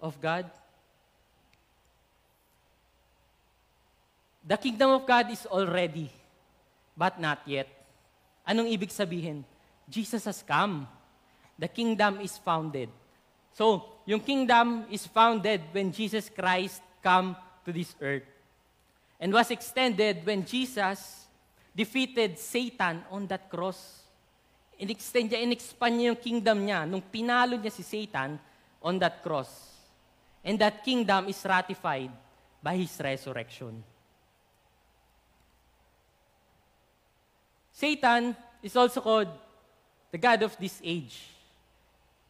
of 0.00 0.14
God? 0.20 0.44
The 4.44 4.60
kingdom 4.60 4.92
of 4.92 5.08
God 5.08 5.32
is 5.32 5.48
already, 5.48 6.12
but 6.92 7.16
not 7.16 7.40
yet. 7.48 7.66
Anong 8.44 8.68
ibig 8.68 8.92
sabihin? 8.92 9.40
Jesus 9.88 10.28
has 10.28 10.44
come. 10.44 10.84
The 11.56 11.68
kingdom 11.68 12.20
is 12.20 12.36
founded. 12.36 12.92
So, 13.56 13.88
yung 14.04 14.20
kingdom 14.20 14.84
is 14.92 15.08
founded 15.08 15.64
when 15.72 15.88
Jesus 15.88 16.28
Christ 16.28 16.84
come 17.00 17.32
to 17.64 17.72
this 17.72 17.96
earth. 18.04 18.28
And 19.16 19.32
was 19.32 19.48
extended 19.48 20.26
when 20.28 20.44
Jesus 20.44 21.23
defeated 21.74 22.38
Satan 22.38 23.02
on 23.10 23.26
that 23.26 23.50
cross. 23.50 24.06
In-extend 24.78 25.34
niya, 25.34 25.42
in-expand 25.42 25.94
niya 25.98 26.06
yung 26.14 26.22
kingdom 26.22 26.58
niya 26.62 26.86
nung 26.86 27.02
pinalo 27.02 27.58
niya 27.58 27.74
si 27.74 27.82
Satan 27.82 28.38
on 28.78 28.94
that 29.02 29.20
cross. 29.20 29.50
And 30.46 30.56
that 30.62 30.86
kingdom 30.86 31.26
is 31.26 31.42
ratified 31.42 32.14
by 32.62 32.78
His 32.78 32.94
resurrection. 33.02 33.82
Satan 37.74 38.38
is 38.62 38.78
also 38.78 39.02
called 39.02 39.28
the 40.14 40.18
God 40.18 40.46
of 40.46 40.54
this 40.62 40.78
age. 40.78 41.26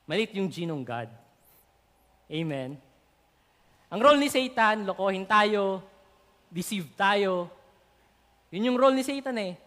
Malit 0.09 0.33
yung 0.33 0.49
ginong 0.49 0.81
God. 0.81 1.13
Amen. 2.33 2.81
Ang 3.93 4.01
role 4.01 4.17
ni 4.17 4.33
Satan, 4.33 4.89
lokohin 4.89 5.29
tayo, 5.29 5.85
deceive 6.49 6.89
tayo, 6.97 7.53
yun 8.55 8.71
yung 8.71 8.79
role 8.79 8.95
ni 8.95 9.03
Satan 9.03 9.35
eh. 9.43 9.59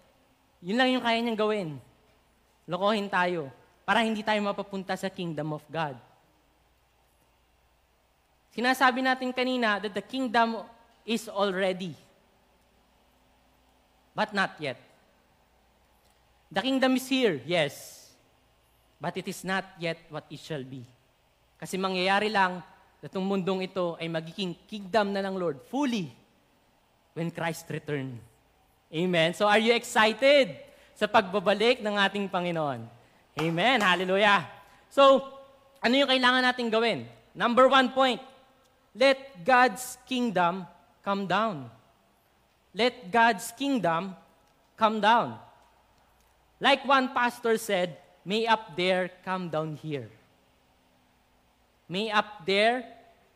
Yun 0.63 0.79
lang 0.79 0.87
yung 0.95 1.03
kaya 1.03 1.19
niyang 1.19 1.35
gawin. 1.35 1.69
Lokohin 2.63 3.11
tayo 3.11 3.51
para 3.83 3.99
hindi 3.99 4.23
tayo 4.23 4.39
mapapunta 4.39 4.95
sa 4.95 5.11
kingdom 5.11 5.51
of 5.51 5.63
God. 5.67 5.99
Sinasabi 8.55 9.03
natin 9.03 9.35
kanina 9.35 9.83
that 9.83 9.91
the 9.91 9.99
kingdom 9.99 10.63
is 11.03 11.27
already, 11.27 11.91
but 14.15 14.31
not 14.31 14.55
yet. 14.55 14.79
The 16.47 16.63
kingdom 16.63 16.95
is 16.95 17.05
here, 17.11 17.43
yes, 17.43 18.07
but 19.03 19.19
it 19.19 19.27
is 19.27 19.43
not 19.43 19.67
yet 19.83 19.99
what 20.07 20.23
it 20.31 20.39
shall 20.39 20.63
be. 20.63 20.87
Kasi 21.59 21.75
mangyayari 21.75 22.31
lang 22.31 22.63
na 23.03 23.05
itong 23.11 23.27
mundong 23.27 23.67
ito 23.67 23.99
ay 23.99 24.07
magiging 24.07 24.55
kingdom 24.63 25.11
na 25.11 25.21
ng 25.27 25.35
Lord 25.35 25.59
fully 25.67 26.07
when 27.13 27.29
Christ 27.35 27.67
return. 27.67 28.15
Amen. 28.87 29.35
So 29.35 29.47
are 29.47 29.59
you 29.59 29.75
excited 29.75 30.55
sa 30.95 31.05
pagbabalik 31.05 31.83
ng 31.83 31.95
ating 31.99 32.31
Panginoon? 32.31 32.87
Amen. 33.37 33.77
Hallelujah. 33.83 34.49
So, 34.89 35.21
ano 35.77 35.93
yung 35.93 36.09
kailangan 36.09 36.41
natin 36.41 36.73
gawin? 36.73 37.05
Number 37.37 37.69
one 37.69 37.93
point, 37.93 38.17
let 38.97 39.45
God's 39.45 39.99
kingdom 40.09 40.65
come 41.05 41.29
down. 41.29 41.69
Let 42.73 43.13
God's 43.13 43.53
kingdom 43.53 44.17
come 44.73 44.97
down. 44.97 45.37
Like 46.57 46.81
one 46.87 47.13
pastor 47.13 47.61
said, 47.61 48.01
may 48.25 48.49
up 48.49 48.73
there 48.73 49.13
come 49.21 49.53
down 49.53 49.77
here. 49.77 50.09
May 51.85 52.09
up 52.09 52.41
there 52.45 52.83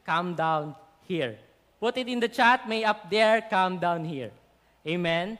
come 0.03 0.33
down 0.33 0.73
here. 1.05 1.37
Put 1.79 1.97
it 1.97 2.09
in 2.09 2.19
the 2.19 2.27
chat, 2.27 2.67
may 2.67 2.83
up 2.83 3.09
there, 3.09 3.41
come 3.41 3.77
down 3.77 4.05
here. 4.05 4.31
Amen? 4.85 5.37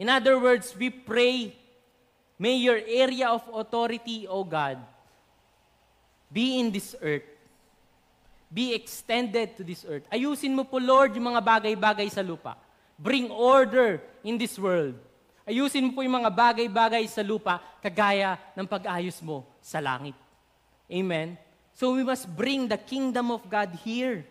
In 0.00 0.08
other 0.08 0.40
words, 0.40 0.72
we 0.72 0.88
pray, 0.88 1.52
may 2.40 2.56
your 2.56 2.80
area 2.80 3.28
of 3.28 3.44
authority, 3.52 4.24
O 4.24 4.44
God, 4.44 4.80
be 6.32 6.58
in 6.58 6.72
this 6.72 6.96
earth. 7.04 7.28
Be 8.48 8.74
extended 8.74 9.54
to 9.58 9.62
this 9.62 9.84
earth. 9.84 10.08
Ayusin 10.10 10.56
mo 10.56 10.64
po, 10.64 10.80
Lord, 10.80 11.14
yung 11.14 11.36
mga 11.36 11.44
bagay-bagay 11.44 12.08
sa 12.08 12.24
lupa. 12.24 12.56
Bring 12.98 13.30
order 13.30 14.00
in 14.24 14.40
this 14.40 14.58
world. 14.58 14.96
Ayusin 15.46 15.90
mo 15.90 15.98
po 15.98 16.00
yung 16.00 16.16
mga 16.18 16.32
bagay-bagay 16.32 17.04
sa 17.06 17.20
lupa, 17.20 17.60
kagaya 17.84 18.40
ng 18.56 18.66
pag-ayos 18.66 19.20
mo 19.20 19.44
sa 19.60 19.78
langit. 19.78 20.16
Amen? 20.90 21.36
So 21.76 21.94
we 21.94 22.02
must 22.02 22.24
bring 22.26 22.66
the 22.66 22.80
kingdom 22.80 23.30
of 23.30 23.44
God 23.46 23.70
here. 23.84 24.24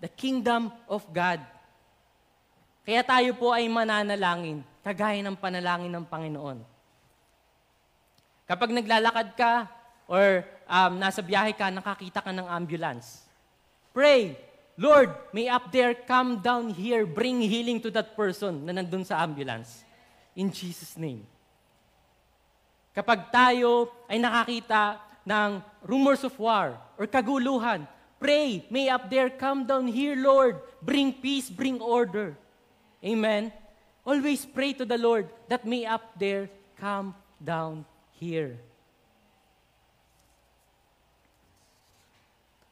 The 0.00 0.08
kingdom 0.08 0.72
of 0.88 1.04
God. 1.12 1.44
Kaya 2.90 3.06
tayo 3.06 3.38
po 3.38 3.54
ay 3.54 3.70
mananalangin, 3.70 4.66
kagaya 4.82 5.22
ng 5.22 5.38
panalangin 5.38 5.94
ng 5.94 6.02
Panginoon. 6.10 6.58
Kapag 8.50 8.74
naglalakad 8.74 9.38
ka 9.38 9.70
or 10.10 10.42
um, 10.66 10.98
nasa 10.98 11.22
biyahe 11.22 11.54
ka, 11.54 11.70
nakakita 11.70 12.18
ka 12.18 12.34
ng 12.34 12.50
ambulance. 12.50 13.22
Pray, 13.94 14.34
Lord, 14.74 15.14
may 15.30 15.46
up 15.46 15.70
there 15.70 15.94
come 15.94 16.42
down 16.42 16.74
here, 16.74 17.06
bring 17.06 17.38
healing 17.38 17.78
to 17.78 17.94
that 17.94 18.18
person 18.18 18.66
na 18.66 18.74
nandun 18.74 19.06
sa 19.06 19.22
ambulance. 19.22 19.86
In 20.34 20.50
Jesus' 20.50 20.98
name. 20.98 21.22
Kapag 22.90 23.30
tayo 23.30 23.94
ay 24.10 24.18
nakakita 24.18 24.98
ng 25.22 25.62
rumors 25.86 26.26
of 26.26 26.34
war 26.42 26.74
or 26.98 27.06
kaguluhan, 27.06 27.86
pray, 28.18 28.66
may 28.66 28.90
up 28.90 29.06
there 29.06 29.30
come 29.30 29.62
down 29.62 29.86
here, 29.86 30.18
Lord, 30.18 30.58
bring 30.82 31.14
peace, 31.14 31.46
bring 31.46 31.78
order. 31.78 32.34
Amen? 33.04 33.52
Always 34.04 34.44
pray 34.44 34.72
to 34.74 34.84
the 34.84 34.98
Lord 34.98 35.28
that 35.48 35.64
may 35.64 35.84
up 35.84 36.18
there 36.18 36.48
come 36.76 37.14
down 37.42 37.84
here. 38.16 38.56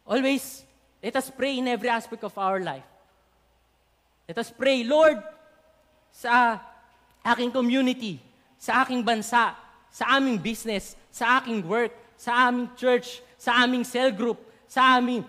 Always, 0.06 0.64
let 1.02 1.16
us 1.16 1.28
pray 1.28 1.58
in 1.58 1.68
every 1.68 1.88
aspect 1.88 2.24
of 2.24 2.36
our 2.36 2.60
life. 2.60 2.84
Let 4.28 4.38
us 4.38 4.50
pray, 4.52 4.84
Lord, 4.84 5.20
sa 6.12 6.60
aking 7.24 7.52
community, 7.52 8.20
sa 8.56 8.84
aking 8.84 9.04
bansa, 9.04 9.52
sa 9.92 10.04
aming 10.16 10.40
business, 10.40 10.96
sa 11.12 11.40
aking 11.40 11.64
work, 11.64 11.92
sa 12.16 12.48
aming 12.48 12.68
church, 12.76 13.20
sa 13.36 13.64
aming 13.64 13.84
cell 13.84 14.12
group, 14.12 14.40
sa 14.68 14.96
aming 14.96 15.24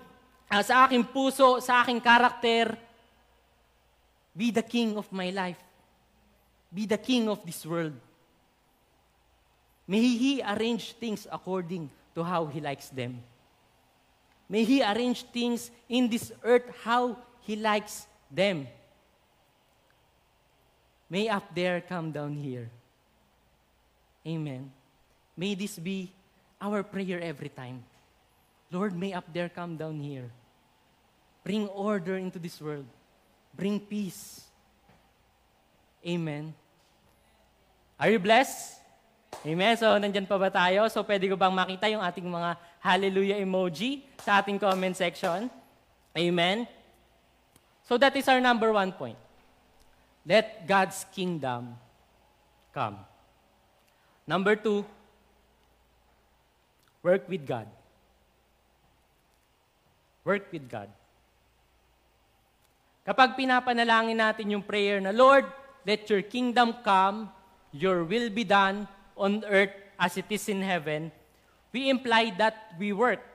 uh, 0.50 0.64
sa 0.66 0.90
aking 0.90 1.06
puso, 1.06 1.62
sa 1.62 1.86
aking 1.86 2.02
karakter. 2.02 2.74
Be 4.36 4.52
the 4.52 4.64
king 4.64 4.98
of 4.98 5.12
my 5.12 5.30
life. 5.30 5.60
Be 6.74 6.86
the 6.86 6.98
king 6.98 7.28
of 7.28 7.46
this 7.46 7.66
world. 7.66 7.94
May 9.88 10.02
He 10.02 10.42
arrange 10.42 10.94
things 10.94 11.28
according 11.32 11.90
to 12.14 12.24
how 12.24 12.46
He 12.46 12.62
likes 12.62 12.90
them. 12.90 13.24
May 14.48 14.64
He 14.64 14.82
arrange 14.82 15.24
things 15.34 15.72
in 15.90 16.10
this 16.10 16.32
earth 16.44 16.70
how 16.84 17.18
He 17.42 17.56
likes 17.56 18.06
them. 18.30 18.68
May 21.10 21.28
up 21.28 21.56
there 21.56 21.82
come 21.82 22.12
down 22.12 22.36
here. 22.38 22.70
Amen. 24.26 24.72
May 25.36 25.56
this 25.56 25.80
be 25.80 26.12
our 26.62 26.84
prayer 26.84 27.20
every 27.20 27.50
time. 27.50 27.84
Lord, 28.72 28.96
may 28.96 29.14
up 29.14 29.26
there 29.34 29.50
come 29.50 29.76
down 29.78 30.00
here. 30.00 30.30
Bring 31.44 31.68
order 31.70 32.18
into 32.18 32.38
this 32.38 32.62
world. 32.62 32.86
Bring 33.60 33.76
peace. 33.84 34.48
Amen. 36.00 36.56
Are 38.00 38.08
you 38.08 38.16
blessed? 38.16 38.80
Amen. 39.44 39.76
So, 39.76 39.92
nandyan 40.00 40.24
pa 40.24 40.40
ba 40.40 40.48
tayo? 40.48 40.88
So, 40.88 41.04
pwede 41.04 41.28
ko 41.28 41.36
bang 41.36 41.52
makita 41.52 41.92
yung 41.92 42.00
ating 42.00 42.24
mga 42.24 42.56
hallelujah 42.80 43.36
emoji 43.36 44.08
sa 44.24 44.40
ating 44.40 44.56
comment 44.56 44.96
section? 44.96 45.52
Amen. 46.16 46.64
So, 47.84 48.00
that 48.00 48.16
is 48.16 48.32
our 48.32 48.40
number 48.40 48.72
one 48.72 48.96
point. 48.96 49.20
Let 50.24 50.64
God's 50.64 51.04
kingdom 51.12 51.76
come. 52.72 53.04
Number 54.24 54.56
two, 54.56 54.88
work 57.04 57.28
with 57.28 57.44
God. 57.44 57.68
Work 60.24 60.48
with 60.56 60.64
God. 60.72 60.88
Kapag 63.10 63.34
pinapanalangin 63.34 64.22
natin 64.22 64.54
yung 64.54 64.62
prayer 64.62 65.02
na, 65.02 65.10
Lord, 65.10 65.50
let 65.82 66.06
your 66.14 66.22
kingdom 66.22 66.78
come, 66.86 67.26
your 67.74 68.06
will 68.06 68.30
be 68.30 68.46
done 68.46 68.86
on 69.18 69.42
earth 69.50 69.74
as 69.98 70.14
it 70.14 70.30
is 70.30 70.46
in 70.46 70.62
heaven, 70.62 71.10
we 71.74 71.90
imply 71.90 72.30
that 72.38 72.78
we 72.78 72.94
work, 72.94 73.26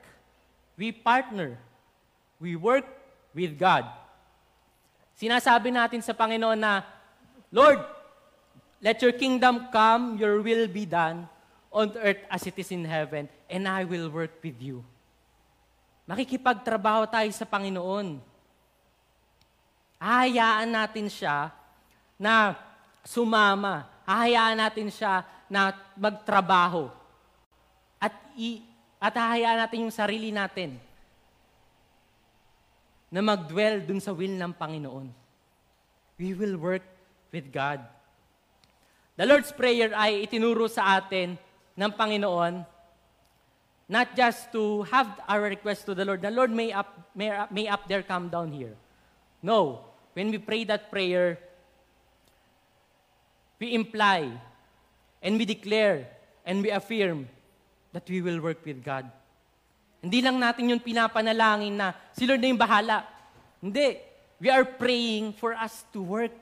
we 0.79 0.95
partner, 0.95 1.59
we 2.39 2.55
work 2.55 2.87
with 3.35 3.59
God. 3.59 3.83
Sinasabi 5.19 5.75
natin 5.75 6.07
sa 6.07 6.15
Panginoon 6.15 6.63
na, 6.63 6.87
Lord, 7.51 7.83
let 8.79 9.03
your 9.03 9.19
kingdom 9.19 9.75
come, 9.75 10.15
your 10.23 10.39
will 10.39 10.71
be 10.71 10.87
done 10.87 11.27
on 11.75 11.91
earth 11.99 12.23
as 12.31 12.47
it 12.47 12.55
is 12.55 12.71
in 12.71 12.87
heaven, 12.87 13.27
and 13.51 13.67
I 13.67 13.83
will 13.83 14.07
work 14.07 14.39
with 14.39 14.55
you. 14.63 14.87
Makikipagtrabaho 16.07 17.11
tayo 17.11 17.27
sa 17.35 17.43
Panginoon. 17.43 18.34
Hahayaan 20.05 20.69
natin 20.69 21.09
siya 21.09 21.49
na 22.21 22.53
sumama. 23.01 23.89
Hahayaan 24.05 24.61
natin 24.61 24.93
siya 24.93 25.25
na 25.49 25.73
magtrabaho. 25.97 26.93
At, 27.97 28.13
i, 28.37 28.61
at 29.01 29.17
hahayaan 29.17 29.65
natin 29.65 29.89
yung 29.89 29.95
sarili 29.95 30.29
natin 30.29 30.77
na 33.09 33.25
mag-dwell 33.25 33.81
dun 33.81 33.97
sa 33.97 34.13
will 34.13 34.37
ng 34.37 34.53
Panginoon. 34.53 35.09
We 36.21 36.37
will 36.37 36.61
work 36.61 36.85
with 37.33 37.49
God. 37.49 37.81
The 39.17 39.25
Lord's 39.25 39.57
Prayer 39.57 39.97
ay 39.97 40.29
itinuro 40.29 40.69
sa 40.69 41.01
atin 41.01 41.41
ng 41.81 41.93
Panginoon 41.97 42.67
not 43.89 44.17
just 44.17 44.53
to 44.53 44.85
have 44.89 45.09
our 45.29 45.49
request 45.49 45.85
to 45.89 45.95
the 45.97 46.05
Lord, 46.05 46.21
the 46.21 46.33
Lord 46.33 46.51
may 46.51 46.73
up, 46.73 46.93
may, 47.15 47.31
may 47.49 47.69
up 47.69 47.89
there 47.89 48.03
come 48.03 48.29
down 48.29 48.53
here. 48.53 48.77
No. 49.45 49.94
When 50.15 50.31
we 50.31 50.39
pray 50.39 50.65
that 50.65 50.91
prayer, 50.91 51.39
we 53.59 53.75
imply 53.75 54.31
And 55.25 55.41
we 55.41 55.49
declare 55.49 56.05
and 56.45 56.61
we 56.61 56.69
affirm 56.69 57.25
that 57.97 58.05
we 58.05 58.21
will 58.21 58.45
work 58.45 58.61
with 58.61 58.85
God. 58.85 59.09
Hindi 60.05 60.21
lang 60.21 60.37
natin 60.37 60.69
yung 60.69 60.85
pinapanalangin 60.85 61.73
na 61.73 61.97
si 62.13 62.29
Lord 62.29 62.45
na 62.45 62.53
yung 62.53 62.61
bahala. 62.61 63.09
Hindi. 63.65 63.97
We 64.37 64.53
are 64.53 64.69
praying 64.69 65.33
for 65.41 65.57
us 65.57 65.89
to 65.97 66.05
work. 66.05 66.37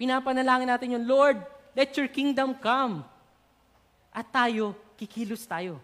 Pinapanalangin 0.00 0.72
natin 0.72 0.96
yung, 0.96 1.04
Lord, 1.04 1.36
let 1.76 1.92
your 2.00 2.08
kingdom 2.08 2.56
come. 2.56 3.04
At 4.08 4.32
tayo, 4.32 4.72
kikilos 4.96 5.44
tayo. 5.44 5.76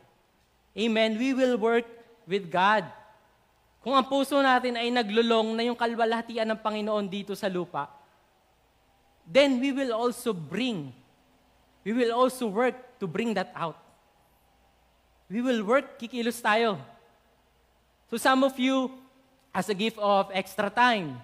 Amen. 0.72 1.20
We 1.20 1.36
will 1.36 1.60
work 1.60 1.84
with 2.24 2.48
God. 2.48 2.88
Kung 3.86 3.94
ang 3.94 4.02
puso 4.02 4.34
natin 4.42 4.74
ay 4.74 4.90
naglulong 4.90 5.54
na 5.54 5.62
yung 5.62 5.78
kalwalhatian 5.78 6.50
ng 6.50 6.58
Panginoon 6.58 7.06
dito 7.06 7.38
sa 7.38 7.46
lupa, 7.46 7.86
then 9.22 9.62
we 9.62 9.70
will 9.70 9.94
also 9.94 10.34
bring 10.34 10.90
we 11.86 11.94
will 11.94 12.10
also 12.10 12.50
work 12.50 12.74
to 12.98 13.06
bring 13.06 13.30
that 13.38 13.54
out. 13.54 13.78
We 15.30 15.38
will 15.38 15.62
work, 15.62 16.02
kikilos 16.02 16.42
tayo. 16.42 16.82
So 18.10 18.18
some 18.18 18.42
of 18.42 18.58
you, 18.58 18.90
as 19.54 19.70
a 19.70 19.74
gift 19.78 19.94
of 20.02 20.34
extra 20.34 20.66
time, 20.66 21.14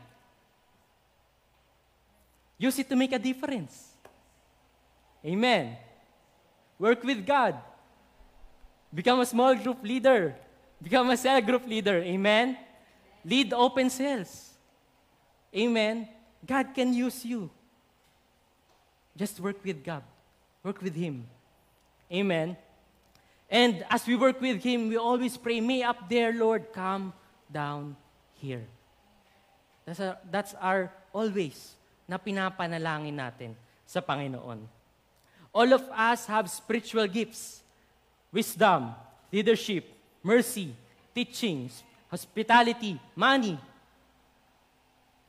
use 2.63 2.79
it 2.79 2.87
to 2.87 2.95
make 2.95 3.11
a 3.11 3.19
difference. 3.19 3.75
Amen. 5.27 5.75
Work 6.79 7.03
with 7.03 7.27
God. 7.27 7.59
Become 8.95 9.19
a 9.19 9.27
small 9.27 9.59
group 9.59 9.83
leader. 9.83 10.39
Become 10.83 11.11
a 11.11 11.17
cell 11.17 11.41
group 11.41 11.67
leader. 11.67 12.03
Amen. 12.03 12.59
Lead 13.25 13.53
open 13.53 13.89
cells. 13.89 14.51
Amen. 15.55 16.09
God 16.45 16.75
can 16.75 16.93
use 16.93 17.25
you. 17.25 17.51
Just 19.17 19.39
work 19.39 19.63
with 19.63 19.85
God. 19.85 20.03
Work 20.65 20.83
with 20.83 20.95
Him. 20.95 21.25
Amen. 22.11 22.57
And 23.49 23.85
as 23.91 24.07
we 24.07 24.17
work 24.17 24.41
with 24.41 24.63
Him, 24.63 24.89
we 24.89 24.97
always 24.97 25.37
pray, 25.37 25.61
May 25.61 25.83
up 25.83 26.09
there, 26.09 26.33
Lord, 26.33 26.73
come 26.73 27.13
down 27.53 27.95
here. 28.41 28.65
That's, 29.85 30.01
a, 30.01 30.19
that's 30.31 30.55
our 30.55 30.91
always 31.13 31.75
na 32.09 32.17
pinapanalangin 32.19 33.15
natin 33.15 33.55
sa 33.87 34.01
Panginoon. 34.01 34.65
All 35.53 35.71
of 35.73 35.85
us 35.93 36.25
have 36.27 36.49
spiritual 36.49 37.07
gifts, 37.07 37.61
wisdom, 38.33 38.97
leadership, 39.29 39.92
mercy, 40.23 40.73
teachings, 41.13 41.83
hospitality, 42.09 42.97
money. 43.13 43.59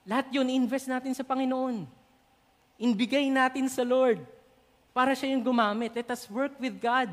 Lahat 0.05 0.29
yun, 0.29 0.47
invest 0.47 0.87
natin 0.87 1.11
sa 1.17 1.25
Panginoon. 1.25 1.89
Inbigay 2.77 3.27
natin 3.33 3.67
sa 3.67 3.81
Lord 3.81 4.21
para 4.93 5.17
siya 5.17 5.33
yung 5.33 5.41
gumamit. 5.43 5.91
Let 5.97 6.13
us 6.13 6.29
work 6.29 6.53
with 6.61 6.77
God. 6.77 7.09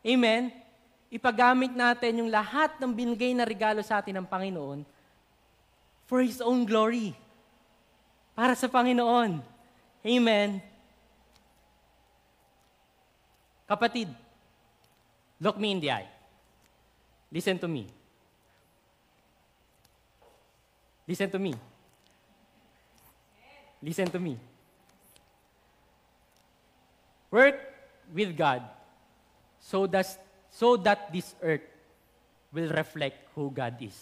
Amen? 0.00 0.50
Ipagamit 1.10 1.76
natin 1.76 2.24
yung 2.24 2.30
lahat 2.32 2.78
ng 2.78 2.90
binigay 2.94 3.34
na 3.34 3.44
regalo 3.44 3.82
sa 3.82 3.98
atin 3.98 4.22
ng 4.22 4.26
Panginoon 4.26 4.86
for 6.06 6.22
His 6.22 6.40
own 6.40 6.62
glory. 6.62 7.12
Para 8.32 8.54
sa 8.54 8.70
Panginoon. 8.70 9.42
Amen? 10.00 10.62
Kapatid, 13.66 14.08
look 15.38 15.58
me 15.58 15.74
in 15.74 15.82
the 15.82 15.90
eye. 15.90 16.19
Listen 17.30 17.56
to 17.62 17.68
me. 17.70 17.86
Listen 21.06 21.30
to 21.30 21.38
me. 21.38 21.54
Listen 23.80 24.10
to 24.10 24.18
me. 24.18 24.34
Work 27.30 27.56
with 28.12 28.36
God 28.36 28.66
so 29.62 29.86
that, 29.86 30.06
so 30.50 30.76
that 30.76 31.14
this 31.14 31.34
earth 31.40 31.62
will 32.52 32.68
reflect 32.74 33.30
who 33.34 33.50
God 33.50 33.78
is. 33.80 33.94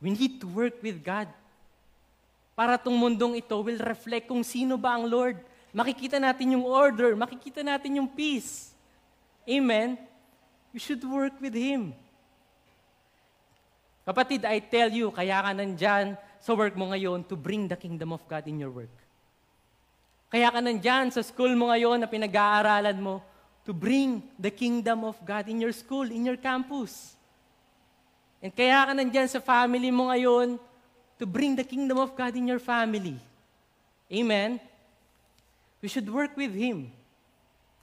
We 0.00 0.14
need 0.14 0.40
to 0.40 0.46
work 0.46 0.78
with 0.78 1.02
God. 1.02 1.26
Para 2.54 2.78
tong 2.78 2.94
mundong 2.94 3.38
ito 3.38 3.58
will 3.58 3.82
reflect 3.82 4.30
kung 4.30 4.46
sino 4.46 4.78
ba 4.78 4.94
ang 4.94 5.10
Lord. 5.10 5.42
Makikita 5.74 6.22
natin 6.22 6.54
yung 6.54 6.64
order, 6.64 7.18
makikita 7.18 7.66
natin 7.66 7.98
yung 7.98 8.08
peace. 8.08 8.70
Amen? 9.44 10.07
You 10.78 10.94
should 10.94 11.02
work 11.02 11.34
with 11.42 11.58
Him. 11.58 11.90
Kapatid, 14.06 14.46
I 14.46 14.62
tell 14.62 14.86
you, 14.94 15.10
kaya 15.10 15.42
ka 15.42 15.50
nandyan 15.50 16.14
sa 16.38 16.54
work 16.54 16.78
mo 16.78 16.94
ngayon 16.94 17.26
to 17.26 17.34
bring 17.34 17.66
the 17.66 17.74
kingdom 17.74 18.14
of 18.14 18.22
God 18.30 18.46
in 18.46 18.62
your 18.62 18.70
work. 18.70 18.94
Kaya 20.30 20.54
ka 20.54 20.62
nandyan 20.62 21.10
sa 21.10 21.18
school 21.26 21.50
mo 21.58 21.74
ngayon 21.74 21.98
na 21.98 22.06
pinag-aaralan 22.06 22.94
mo 22.94 23.18
to 23.66 23.74
bring 23.74 24.22
the 24.38 24.54
kingdom 24.54 25.02
of 25.02 25.18
God 25.26 25.50
in 25.50 25.58
your 25.58 25.74
school, 25.74 26.06
in 26.06 26.22
your 26.22 26.38
campus. 26.38 27.18
And 28.38 28.54
kaya 28.54 28.86
ka 28.86 28.94
nandyan 28.94 29.26
sa 29.26 29.42
family 29.42 29.90
mo 29.90 30.14
ngayon 30.14 30.62
to 31.18 31.26
bring 31.26 31.58
the 31.58 31.66
kingdom 31.66 31.98
of 31.98 32.14
God 32.14 32.38
in 32.38 32.46
your 32.46 32.62
family. 32.62 33.18
Amen? 34.14 34.62
We 35.82 35.90
should 35.90 36.06
work 36.06 36.38
with 36.38 36.54
Him. 36.54 36.94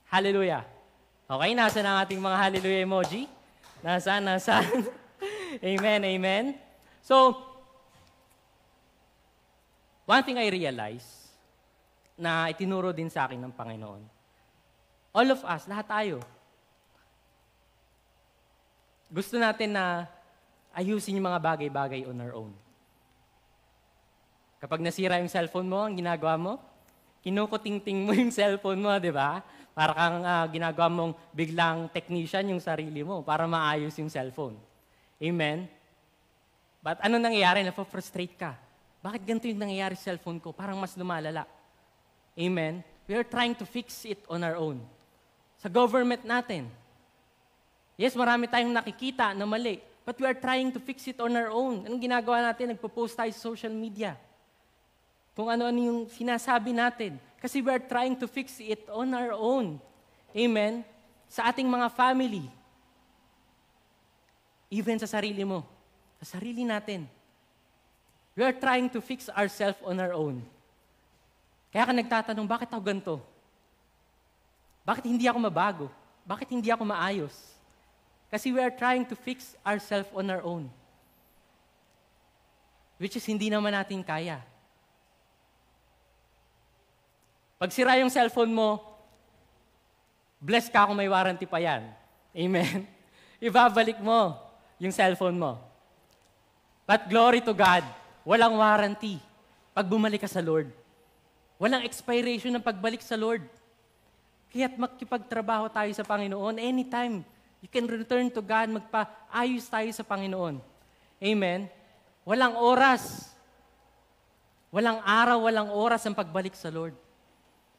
Hallelujah. 0.07 0.63
Okay, 1.25 1.57
nasa 1.57 1.81
na 1.81 1.97
ang 1.97 1.99
ating 2.05 2.21
mga 2.21 2.37
hallelujah 2.37 2.85
emoji? 2.85 3.25
Nasaan, 3.81 4.29
nasaan? 4.29 4.85
amen, 5.73 6.01
amen. 6.05 6.45
So, 7.01 7.33
one 10.05 10.21
thing 10.21 10.37
I 10.37 10.53
realize, 10.53 11.25
na 12.13 12.45
itinuro 12.53 12.93
din 12.93 13.09
sa 13.09 13.25
akin 13.25 13.41
ng 13.41 13.53
Panginoon. 13.57 14.05
All 15.17 15.27
of 15.33 15.41
us, 15.41 15.65
lahat 15.65 15.89
tayo. 15.89 16.17
Gusto 19.09 19.41
natin 19.41 19.73
na 19.73 20.05
ayusin 20.77 21.17
yung 21.17 21.25
mga 21.25 21.41
bagay-bagay 21.41 22.05
on 22.05 22.21
our 22.21 22.37
own. 22.37 22.53
Kapag 24.61 24.77
nasira 24.77 25.17
yung 25.17 25.33
cellphone 25.33 25.65
mo, 25.65 25.89
ang 25.89 25.97
ginagawa 25.97 26.37
mo, 26.37 26.53
kinukuting-ting 27.25 28.05
mo 28.05 28.13
yung 28.13 28.29
cellphone 28.37 28.77
mo, 28.77 28.93
di 29.01 29.09
ba? 29.09 29.41
Para 29.75 29.91
kang 29.91 30.23
uh, 30.23 30.47
ginagawa 30.47 30.87
mong 30.87 31.11
biglang 31.35 31.91
technician 31.91 32.47
yung 32.47 32.63
sarili 32.63 33.03
mo 33.03 33.19
para 33.19 33.43
maayos 33.43 33.91
yung 33.99 34.07
cellphone. 34.07 34.55
Amen? 35.19 35.67
But 36.79 37.03
ano 37.03 37.19
nangyayari? 37.19 37.59
Napo-frustrate 37.67 38.39
ka. 38.39 38.55
Bakit 39.03 39.21
ganito 39.27 39.51
yung 39.51 39.59
nangyayari 39.59 39.99
sa 39.99 40.15
cellphone 40.15 40.39
ko? 40.39 40.55
Parang 40.55 40.79
mas 40.79 40.95
lumalala. 40.95 41.43
Amen? 42.39 42.79
We 43.03 43.19
are 43.19 43.27
trying 43.27 43.51
to 43.59 43.67
fix 43.67 44.07
it 44.07 44.23
on 44.31 44.47
our 44.47 44.55
own. 44.55 44.79
Sa 45.59 45.67
government 45.67 46.23
natin. 46.23 46.71
Yes, 47.99 48.15
marami 48.15 48.47
tayong 48.47 48.71
nakikita 48.71 49.35
na 49.35 49.43
mali. 49.43 49.83
But 50.07 50.15
we 50.21 50.25
are 50.29 50.37
trying 50.37 50.71
to 50.71 50.79
fix 50.79 51.03
it 51.09 51.19
on 51.19 51.35
our 51.35 51.51
own. 51.51 51.83
Anong 51.83 51.99
ginagawa 51.99 52.47
natin? 52.47 52.71
Nagpo-post 52.71 53.17
tayo 53.17 53.31
sa 53.35 53.51
social 53.51 53.75
media. 53.75 54.15
Kung 55.35 55.51
ano-ano 55.51 55.79
yung 55.83 55.99
sinasabi 56.07 56.71
natin. 56.71 57.19
Kasi 57.45 57.61
we 57.61 57.69
are 57.69 57.85
trying 57.85 58.17
to 58.17 58.25
fix 58.25 58.57
it 58.57 58.89
on 58.89 59.13
our 59.13 59.29
own. 59.37 59.77
Amen? 60.33 60.81
Sa 61.29 61.45
ating 61.45 61.69
mga 61.69 61.93
family. 61.93 62.49
Even 64.73 64.97
sa 64.97 65.05
sarili 65.05 65.45
mo. 65.45 65.61
Sa 66.17 66.41
sarili 66.41 66.65
natin. 66.65 67.05
We 68.33 68.41
are 68.41 68.57
trying 68.57 68.89
to 68.89 68.97
fix 68.97 69.29
ourselves 69.29 69.77
on 69.85 69.93
our 70.01 70.17
own. 70.17 70.41
Kaya 71.69 71.85
ka 71.85 71.93
nagtatanong, 71.93 72.49
bakit 72.49 72.73
ako 72.73 72.81
ganito? 72.81 73.15
Bakit 74.81 75.05
hindi 75.05 75.29
ako 75.29 75.37
mabago? 75.45 75.85
Bakit 76.25 76.49
hindi 76.49 76.73
ako 76.73 76.81
maayos? 76.81 77.53
Kasi 78.33 78.49
we 78.49 78.57
are 78.57 78.73
trying 78.73 79.05
to 79.05 79.13
fix 79.13 79.53
ourselves 79.61 80.09
on 80.17 80.25
our 80.33 80.41
own. 80.41 80.65
Which 82.97 83.13
is 83.13 83.25
hindi 83.29 83.53
naman 83.53 83.77
natin 83.77 84.01
kaya. 84.01 84.41
Pag 87.55 87.71
sira 87.71 87.95
yung 87.99 88.11
cellphone 88.11 88.51
mo, 88.51 88.83
bless 90.43 90.67
ka 90.67 90.83
kung 90.83 90.99
may 90.99 91.07
warranty 91.07 91.47
pa 91.47 91.63
yan. 91.63 91.87
Amen? 92.35 92.83
Ibabalik 93.47 93.99
mo 94.03 94.35
yung 94.75 94.91
cellphone 94.91 95.39
mo. 95.39 95.59
But 96.83 97.07
glory 97.07 97.39
to 97.41 97.55
God, 97.55 97.81
walang 98.27 98.59
warranty 98.59 99.17
pag 99.71 99.87
bumalik 99.87 100.21
ka 100.21 100.29
sa 100.29 100.43
Lord. 100.43 100.69
Walang 101.55 101.87
expiration 101.87 102.51
ng 102.51 102.63
pagbalik 102.63 102.99
sa 102.99 103.15
Lord. 103.15 103.47
Kaya't 104.51 104.75
makipagtrabaho 104.75 105.71
tayo 105.71 105.91
sa 105.95 106.03
Panginoon 106.03 106.59
anytime. 106.59 107.23
You 107.63 107.71
can 107.71 107.87
return 107.87 108.27
to 108.35 108.43
God, 108.43 108.69
magpaayos 108.69 109.65
tayo 109.71 109.89
sa 109.95 110.03
Panginoon. 110.03 110.59
Amen? 111.23 111.71
Walang 112.27 112.59
oras. 112.59 113.31
Walang 114.69 114.99
araw, 115.01 115.47
walang 115.47 115.69
oras 115.71 116.03
ang 116.03 116.13
pagbalik 116.13 116.53
sa 116.53 116.67
Lord. 116.67 117.04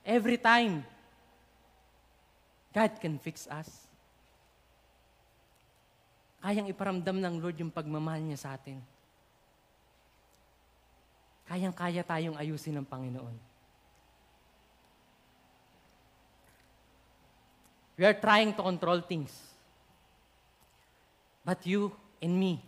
Every 0.07 0.39
time, 0.39 0.87
God 2.71 2.95
can 3.03 3.19
fix 3.19 3.51
us. 3.51 3.67
Kayang 6.39 6.71
iparamdam 6.71 7.19
ng 7.19 7.35
Lord 7.43 7.59
yung 7.59 7.75
pagmamahal 7.75 8.23
niya 8.23 8.39
sa 8.39 8.55
atin. 8.55 8.79
Kayang-kaya 11.51 12.07
tayong 12.07 12.39
ayusin 12.39 12.79
ng 12.79 12.87
Panginoon. 12.87 13.35
We 17.99 18.07
are 18.07 18.15
trying 18.15 18.55
to 18.55 18.63
control 18.63 19.03
things. 19.03 19.35
But 21.43 21.67
you 21.67 21.91
and 22.23 22.39
me 22.39 22.63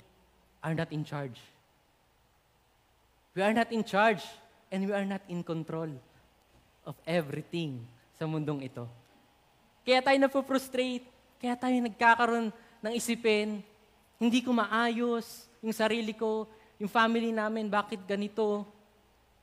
are 0.59 0.75
not 0.75 0.91
in 0.91 1.07
charge. 1.07 1.39
We 3.39 3.47
are 3.47 3.55
not 3.55 3.71
in 3.71 3.87
charge 3.87 4.27
and 4.75 4.91
we 4.91 4.91
are 4.91 5.07
not 5.07 5.23
in 5.31 5.47
control 5.47 5.95
of 6.89 6.97
everything 7.05 7.85
sa 8.17 8.25
mundong 8.25 8.65
ito. 8.65 8.89
Kaya 9.85 10.01
tayo 10.01 10.17
napo-frustrate, 10.17 11.05
kaya 11.37 11.53
tayo 11.53 11.77
nagkakaroon 11.77 12.49
ng 12.81 12.93
isipin, 12.97 13.61
hindi 14.17 14.41
ko 14.41 14.57
maayos 14.57 15.47
yung 15.61 15.77
sarili 15.77 16.17
ko, 16.17 16.49
yung 16.81 16.89
family 16.89 17.29
namin, 17.29 17.69
bakit 17.69 18.01
ganito? 18.09 18.65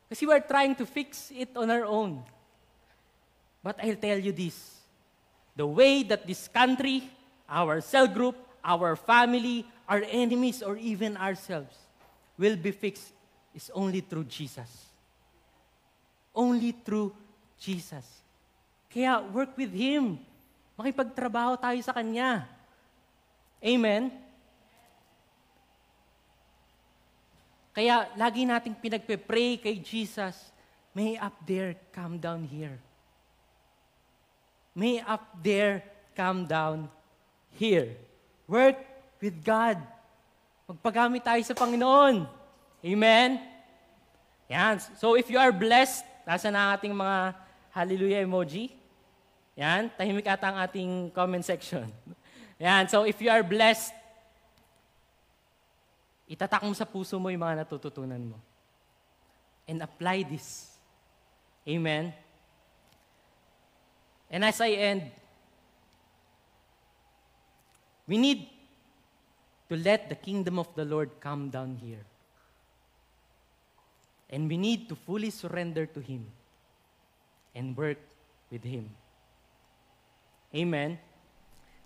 Kasi 0.09 0.25
we 0.25 0.33
are 0.33 0.43
trying 0.43 0.73
to 0.73 0.89
fix 0.89 1.29
it 1.29 1.53
on 1.53 1.69
our 1.69 1.85
own. 1.85 2.25
But 3.61 3.77
I'll 3.81 3.97
tell 3.97 4.17
you 4.17 4.33
this, 4.33 4.57
the 5.57 5.65
way 5.65 6.03
that 6.09 6.25
this 6.25 6.49
country, 6.49 7.09
our 7.49 7.81
cell 7.81 8.07
group, 8.07 8.37
our 8.63 8.95
family, 8.95 9.65
our 9.89 10.01
enemies, 10.05 10.61
or 10.61 10.77
even 10.77 11.17
ourselves 11.17 11.73
will 12.37 12.55
be 12.55 12.71
fixed 12.71 13.13
is 13.53 13.71
only 13.73 14.01
through 14.01 14.25
Jesus. 14.25 14.69
Only 16.35 16.75
through 16.75 17.15
Jesus. 17.59 18.05
Kaya 18.91 19.19
work 19.31 19.55
with 19.59 19.71
Him. 19.71 20.19
Makipagtrabaho 20.75 21.55
tayo 21.59 21.79
sa 21.83 21.95
Kanya. 21.95 22.47
Amen? 23.63 24.11
Kaya 27.75 28.07
lagi 28.15 28.47
nating 28.47 28.79
pinagpe-pray 28.79 29.59
kay 29.59 29.75
Jesus, 29.83 30.35
may 30.95 31.19
up 31.19 31.35
there, 31.43 31.75
come 31.91 32.15
down 32.15 32.47
here. 32.47 32.79
May 34.71 35.03
up 35.03 35.23
there, 35.43 35.83
come 36.15 36.47
down 36.47 36.87
here. 37.59 37.99
Work 38.47 38.79
with 39.19 39.35
God. 39.43 39.75
Magpagamit 40.71 41.23
tayo 41.23 41.43
sa 41.43 41.51
Panginoon. 41.51 42.23
Amen? 42.79 43.43
Yan. 44.47 44.79
So 44.95 45.19
if 45.19 45.27
you 45.27 45.35
are 45.35 45.51
blessed, 45.51 46.07
nasa 46.23 46.47
na 46.47 46.79
ating 46.79 46.95
mga 46.95 47.35
hallelujah 47.75 48.23
emoji. 48.23 48.71
Yan. 49.59 49.91
Tahimik 49.91 50.31
ata 50.31 50.47
ang 50.47 50.63
ating 50.63 51.11
comment 51.11 51.43
section. 51.43 51.91
Yan. 52.63 52.87
So 52.87 53.03
if 53.03 53.19
you 53.19 53.27
are 53.27 53.43
blessed, 53.43 53.91
itatak 56.31 56.63
mo 56.63 56.71
sa 56.71 56.87
puso 56.87 57.19
mo 57.19 57.27
yung 57.27 57.43
mga 57.43 57.67
natututunan 57.67 58.23
mo. 58.23 58.39
And 59.67 59.83
apply 59.83 60.23
this. 60.23 60.71
Amen? 61.67 62.15
And 64.31 64.47
as 64.47 64.63
I 64.63 64.71
end, 64.79 65.11
we 68.07 68.15
need 68.15 68.47
to 69.67 69.75
let 69.75 70.07
the 70.07 70.15
kingdom 70.15 70.61
of 70.61 70.69
the 70.77 70.85
Lord 70.85 71.09
come 71.19 71.49
down 71.49 71.75
here. 71.75 72.05
And 74.29 74.47
we 74.47 74.57
need 74.57 74.87
to 74.89 74.95
fully 74.95 75.29
surrender 75.29 75.85
to 75.85 75.99
Him 75.99 76.29
and 77.55 77.71
work 77.75 77.97
with 78.51 78.61
Him. 78.61 78.91
Amen? 80.53 80.99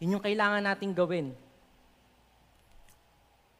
Yun 0.02 0.18
yung 0.18 0.26
kailangan 0.26 0.66
nating 0.66 0.98
gawin. 0.98 1.32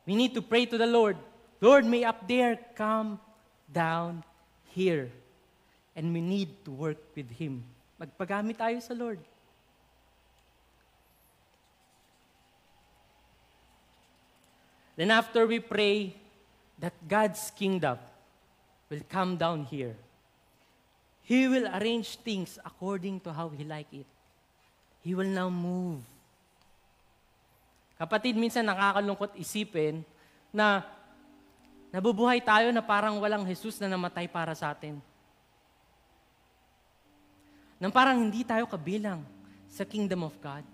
We 0.10 0.18
need 0.18 0.34
to 0.34 0.42
pray 0.42 0.66
to 0.66 0.78
the 0.78 0.90
Lord. 0.90 1.16
Lord, 1.62 1.86
may 1.86 2.04
up 2.04 2.26
there 2.28 2.58
come 2.74 3.22
down 3.70 4.26
here. 4.74 5.14
And 5.96 6.14
we 6.14 6.22
need 6.22 6.66
to 6.66 6.72
work 6.72 6.98
with 7.14 7.30
Him. 7.30 7.62
Magpagamit 8.02 8.58
tayo 8.58 8.82
sa 8.82 8.98
Lord. 8.98 9.20
Then 14.96 15.12
after 15.12 15.48
we 15.48 15.60
pray 15.64 16.16
that 16.80 16.92
God's 17.08 17.52
kingdom 17.56 18.00
will 18.90 19.04
come 19.08 19.38
down 19.38 19.64
here, 19.64 19.96
He 21.30 21.46
will 21.46 21.70
arrange 21.78 22.18
things 22.26 22.58
according 22.66 23.22
to 23.22 23.30
how 23.30 23.54
He 23.54 23.62
like 23.62 23.94
it. 23.94 24.10
He 25.06 25.14
will 25.14 25.30
now 25.30 25.46
move. 25.46 26.02
Kapatid, 28.02 28.34
minsan 28.34 28.66
nakakalungkot 28.66 29.38
isipin 29.38 30.02
na 30.50 30.82
nabubuhay 31.94 32.42
tayo 32.42 32.74
na 32.74 32.82
parang 32.82 33.22
walang 33.22 33.46
Jesus 33.46 33.78
na 33.78 33.86
namatay 33.86 34.26
para 34.26 34.58
sa 34.58 34.74
atin. 34.74 34.98
Nang 37.78 37.94
parang 37.94 38.18
hindi 38.18 38.42
tayo 38.42 38.66
kabilang 38.66 39.22
sa 39.70 39.86
kingdom 39.86 40.26
of 40.26 40.34
God. 40.42 40.66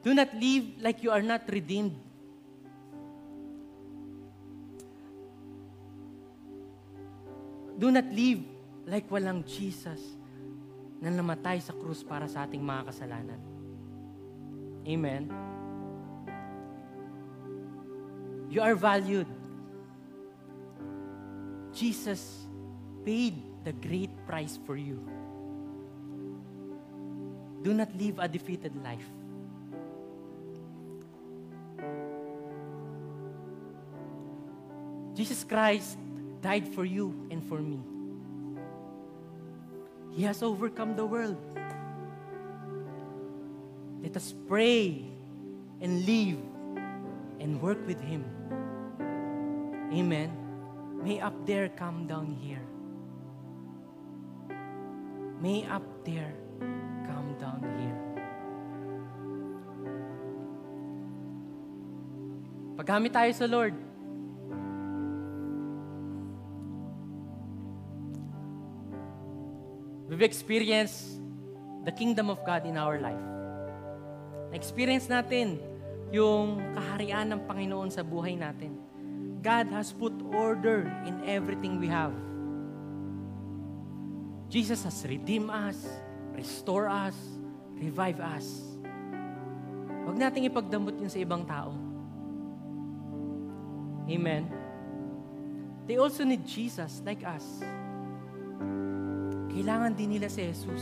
Do 0.00 0.16
not 0.16 0.32
live 0.32 0.80
like 0.80 1.04
you 1.04 1.12
are 1.12 1.20
not 1.20 1.44
redeemed. 1.52 2.09
Do 7.80 7.88
not 7.88 8.12
live 8.12 8.44
like 8.84 9.08
walang 9.08 9.40
Jesus 9.48 10.20
na 11.00 11.08
namatay 11.08 11.64
sa 11.64 11.72
krus 11.72 12.04
para 12.04 12.28
sa 12.28 12.44
ating 12.44 12.60
mga 12.60 12.92
kasalanan. 12.92 13.40
Amen. 14.84 15.32
You 18.52 18.60
are 18.60 18.76
valued. 18.76 19.24
Jesus 21.72 22.44
paid 23.00 23.40
the 23.64 23.72
great 23.72 24.12
price 24.28 24.60
for 24.68 24.76
you. 24.76 25.00
Do 27.64 27.72
not 27.72 27.88
live 27.96 28.20
a 28.20 28.28
defeated 28.28 28.76
life. 28.84 29.08
Jesus 35.16 35.48
Christ 35.48 35.96
died 36.40 36.68
for 36.74 36.84
you 36.84 37.14
and 37.30 37.44
for 37.44 37.60
me. 37.60 37.80
He 40.10 40.24
has 40.24 40.42
overcome 40.42 40.96
the 40.96 41.06
world. 41.06 41.38
Let 44.02 44.16
us 44.16 44.34
pray 44.48 45.04
and 45.80 46.04
live 46.04 46.40
and 47.38 47.60
work 47.60 47.78
with 47.86 48.00
Him. 48.00 48.24
Amen. 49.92 50.32
May 51.00 51.20
up 51.20 51.34
there 51.46 51.68
come 51.68 52.06
down 52.06 52.36
here. 52.36 52.64
May 55.40 55.64
up 55.68 55.84
there 56.04 56.32
come 57.08 57.36
down 57.40 57.64
here. 57.80 58.00
Paggamit 62.76 63.12
tayo 63.12 63.32
sa 63.32 63.44
Lord, 63.44 63.76
we've 70.20 70.28
experienced 70.28 71.16
the 71.88 71.92
kingdom 71.96 72.28
of 72.28 72.44
God 72.44 72.68
in 72.68 72.76
our 72.76 73.00
life. 73.00 73.24
Na-experience 74.52 75.08
natin 75.08 75.56
yung 76.12 76.60
kaharian 76.76 77.32
ng 77.32 77.40
Panginoon 77.48 77.88
sa 77.88 78.04
buhay 78.04 78.36
natin. 78.36 78.76
God 79.40 79.72
has 79.72 79.96
put 79.96 80.12
order 80.28 80.84
in 81.08 81.24
everything 81.24 81.80
we 81.80 81.88
have. 81.88 82.12
Jesus 84.52 84.84
has 84.84 85.00
redeemed 85.08 85.48
us, 85.48 85.88
restore 86.36 86.84
us, 86.84 87.16
revive 87.80 88.20
us. 88.20 88.44
Huwag 90.04 90.20
nating 90.20 90.52
ipagdamot 90.52 91.00
yun 91.00 91.08
sa 91.08 91.16
ibang 91.16 91.48
tao. 91.48 91.72
Amen. 94.04 94.52
They 95.88 95.96
also 95.96 96.28
need 96.28 96.44
Jesus 96.44 97.00
like 97.08 97.24
us. 97.24 97.64
Kailangan 99.60 99.92
din 99.92 100.16
nila 100.16 100.24
si 100.32 100.40
Jesus. 100.40 100.80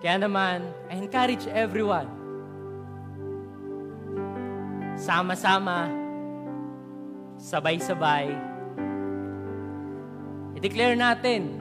Kaya 0.00 0.16
naman, 0.24 0.72
I 0.88 0.96
encourage 0.96 1.44
everyone, 1.52 2.08
sama-sama, 4.96 5.92
sabay-sabay, 7.36 8.32
i-declare 10.56 10.96
natin 10.96 11.60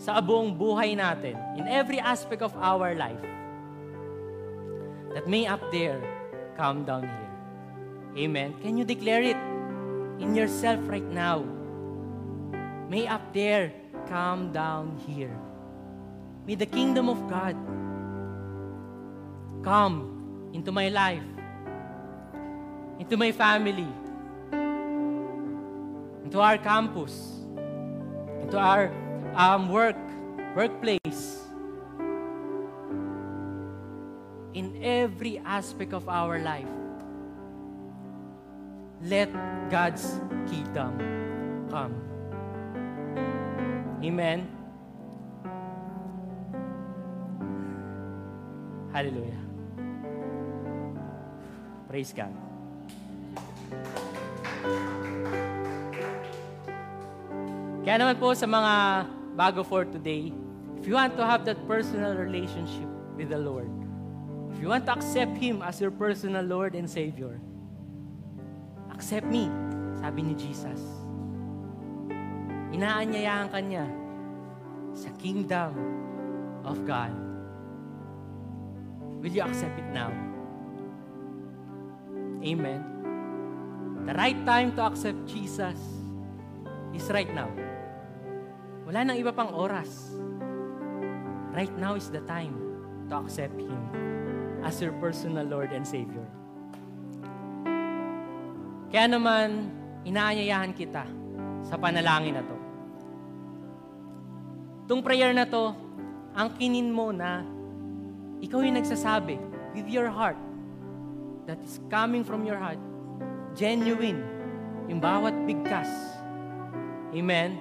sa 0.00 0.24
buong 0.24 0.56
buhay 0.56 0.96
natin, 0.96 1.36
in 1.60 1.68
every 1.68 2.00
aspect 2.00 2.40
of 2.40 2.56
our 2.56 2.96
life, 2.96 3.20
that 5.12 5.28
may 5.28 5.44
up 5.44 5.60
there 5.68 6.00
come 6.56 6.88
down 6.88 7.04
here. 7.04 7.28
Amen. 8.24 8.56
Can 8.64 8.80
you 8.80 8.88
declare 8.88 9.20
it 9.20 9.49
in 10.20 10.36
yourself 10.36 10.78
right 10.84 11.08
now? 11.08 11.42
May 12.88 13.08
up 13.08 13.32
there 13.32 13.72
come 14.06 14.52
down 14.52 15.00
here. 15.08 15.34
May 16.46 16.54
the 16.54 16.66
kingdom 16.66 17.08
of 17.08 17.28
God 17.28 17.56
come 19.62 20.50
into 20.52 20.72
my 20.72 20.88
life, 20.88 21.24
into 22.98 23.16
my 23.16 23.32
family, 23.32 23.88
into 26.24 26.40
our 26.40 26.58
campus, 26.58 27.46
into 28.42 28.58
our 28.58 28.92
um, 29.34 29.68
work, 29.68 29.96
workplace, 30.56 31.46
in 34.54 34.82
every 34.82 35.38
aspect 35.44 35.92
of 35.92 36.08
our 36.08 36.38
life. 36.40 36.79
Let 39.00 39.32
God's 39.72 40.20
kingdom 40.44 40.92
come. 41.72 41.96
Amen. 44.04 44.44
Hallelujah. 48.92 49.40
Praise 51.88 52.12
God. 52.12 52.34
Kaya 57.80 57.96
naman 57.96 58.20
po 58.20 58.36
sa 58.36 58.44
mga 58.44 58.74
bago 59.32 59.64
for 59.64 59.88
today, 59.88 60.28
if 60.76 60.84
you 60.84 60.92
want 60.92 61.16
to 61.16 61.24
have 61.24 61.48
that 61.48 61.56
personal 61.64 62.12
relationship 62.20 62.86
with 63.16 63.32
the 63.32 63.40
Lord, 63.40 63.72
if 64.52 64.60
you 64.60 64.68
want 64.68 64.84
to 64.86 64.92
accept 64.92 65.40
Him 65.40 65.64
as 65.64 65.80
your 65.80 65.90
personal 65.90 66.44
Lord 66.44 66.76
and 66.76 66.84
Savior, 66.84 67.40
accept 69.10 69.26
me, 69.26 69.50
sabi 69.98 70.22
ni 70.22 70.38
Jesus. 70.38 70.78
Inaanyayahan 72.70 73.50
ka 73.50 73.58
niya 73.58 73.82
sa 74.94 75.10
kingdom 75.18 75.74
of 76.62 76.78
God. 76.86 77.10
Will 79.18 79.34
you 79.34 79.42
accept 79.42 79.82
it 79.82 79.90
now? 79.90 80.14
Amen. 82.38 82.86
The 84.06 84.14
right 84.14 84.38
time 84.46 84.78
to 84.78 84.86
accept 84.86 85.26
Jesus 85.26 85.74
is 86.94 87.10
right 87.10 87.34
now. 87.34 87.50
Wala 88.86 89.10
nang 89.10 89.18
iba 89.18 89.34
pang 89.34 89.50
oras. 89.50 90.14
Right 91.50 91.74
now 91.82 91.98
is 91.98 92.14
the 92.14 92.22
time 92.30 92.54
to 93.10 93.18
accept 93.26 93.58
Him 93.58 93.82
as 94.62 94.78
your 94.78 94.94
personal 95.02 95.50
Lord 95.50 95.74
and 95.74 95.82
Savior. 95.82 96.30
Kaya 98.90 99.06
naman, 99.06 99.70
inaanyayahan 100.02 100.74
kita 100.74 101.06
sa 101.62 101.78
panalangin 101.78 102.34
na 102.34 102.42
to. 102.42 102.56
Itong 104.90 105.06
prayer 105.06 105.30
na 105.30 105.46
to, 105.46 105.70
ang 106.34 106.58
kinin 106.58 106.90
mo 106.90 107.14
na 107.14 107.46
ikaw 108.42 108.58
yung 108.66 108.74
nagsasabi 108.74 109.38
with 109.78 109.86
your 109.86 110.10
heart 110.10 110.38
that 111.46 111.62
is 111.62 111.78
coming 111.86 112.26
from 112.26 112.42
your 112.42 112.58
heart, 112.58 112.82
genuine, 113.54 114.26
yung 114.90 114.98
bawat 114.98 115.34
bigkas. 115.46 115.90
Amen? 117.14 117.58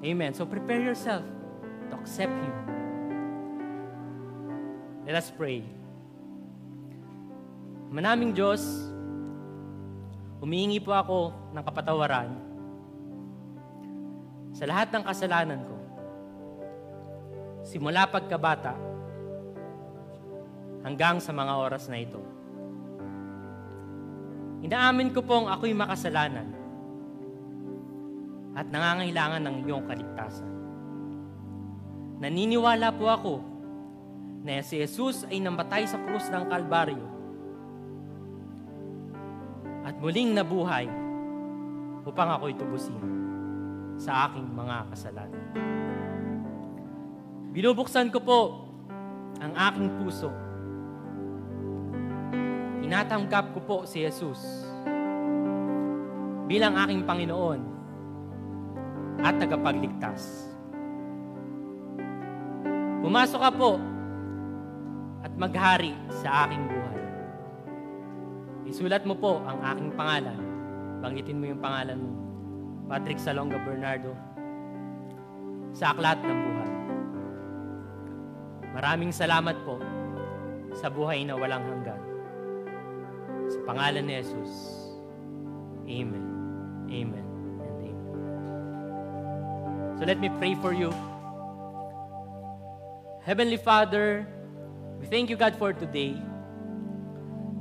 Amen. 0.00 0.32
So 0.32 0.48
prepare 0.48 0.80
yourself 0.80 1.24
to 1.92 1.94
accept 2.00 2.32
Him. 2.32 2.54
Let 5.04 5.20
us 5.20 5.28
pray. 5.28 5.64
Manaming 7.88 8.36
Diyos, 8.36 8.92
humihingi 10.38 10.78
po 10.78 10.94
ako 10.94 11.18
ng 11.54 11.62
kapatawaran 11.66 12.30
sa 14.54 14.64
lahat 14.66 14.88
ng 14.94 15.04
kasalanan 15.06 15.60
ko. 15.66 15.76
Simula 17.66 18.06
pagkabata 18.08 18.74
hanggang 20.86 21.18
sa 21.18 21.34
mga 21.34 21.52
oras 21.58 21.90
na 21.90 21.98
ito. 22.00 22.22
Inaamin 24.62 25.14
ko 25.14 25.22
pong 25.22 25.46
ako'y 25.50 25.74
makasalanan 25.74 26.48
at 28.58 28.66
nangangailangan 28.66 29.42
ng 29.46 29.56
iyong 29.66 29.84
kaligtasan. 29.86 30.50
Naniniwala 32.18 32.90
po 32.90 33.06
ako 33.06 33.34
na 34.42 34.58
si 34.62 34.82
Jesus 34.82 35.22
ay 35.30 35.38
namatay 35.38 35.86
sa 35.86 36.02
krus 36.02 36.26
ng 36.30 36.50
Kalbaryo 36.50 37.17
at 39.88 39.96
muling 39.96 40.36
nabuhay 40.36 40.84
upang 42.04 42.28
ako'y 42.36 42.52
tubusin 42.52 43.00
sa 43.96 44.28
aking 44.28 44.44
mga 44.52 44.84
kasalanan. 44.92 45.48
Binubuksan 47.56 48.12
ko 48.12 48.20
po 48.20 48.40
ang 49.40 49.56
aking 49.56 49.88
puso. 49.96 50.28
Tinatanggap 52.84 53.56
ko 53.56 53.60
po 53.64 53.76
si 53.88 54.04
Jesus 54.04 54.68
bilang 56.44 56.76
aking 56.84 57.08
Panginoon 57.08 57.60
at 59.24 59.40
tagapagligtas. 59.40 60.52
Pumasok 63.04 63.40
ka 63.40 63.50
po 63.56 63.80
at 65.24 65.32
maghari 65.36 65.96
sa 66.24 66.44
aking 66.44 66.64
buhay. 66.68 66.87
Isulat 68.68 69.08
mo 69.08 69.16
po 69.16 69.40
ang 69.48 69.64
aking 69.64 69.96
pangalan. 69.96 70.36
Banggitin 71.00 71.40
mo 71.40 71.48
yung 71.48 71.62
pangalan 71.64 71.96
mo. 71.96 72.12
Patrick 72.92 73.16
Salonga 73.16 73.56
Bernardo 73.64 74.12
sa 75.72 75.96
aklat 75.96 76.20
ng 76.20 76.38
buhay. 76.44 76.72
Maraming 78.76 79.12
salamat 79.12 79.56
po 79.64 79.80
sa 80.76 80.92
buhay 80.92 81.24
na 81.24 81.36
walang 81.36 81.64
hanggan. 81.64 82.00
Sa 83.48 83.58
pangalan 83.64 84.04
ni 84.04 84.20
Jesus. 84.20 84.52
Amen. 85.88 86.24
Amen. 86.92 87.26
And 87.64 87.80
amen. 87.88 88.16
So 89.96 90.04
let 90.04 90.20
me 90.20 90.28
pray 90.36 90.52
for 90.60 90.76
you. 90.76 90.92
Heavenly 93.24 93.56
Father, 93.56 94.28
we 95.00 95.08
thank 95.08 95.32
you 95.32 95.36
God 95.36 95.56
for 95.56 95.72
today. 95.72 96.20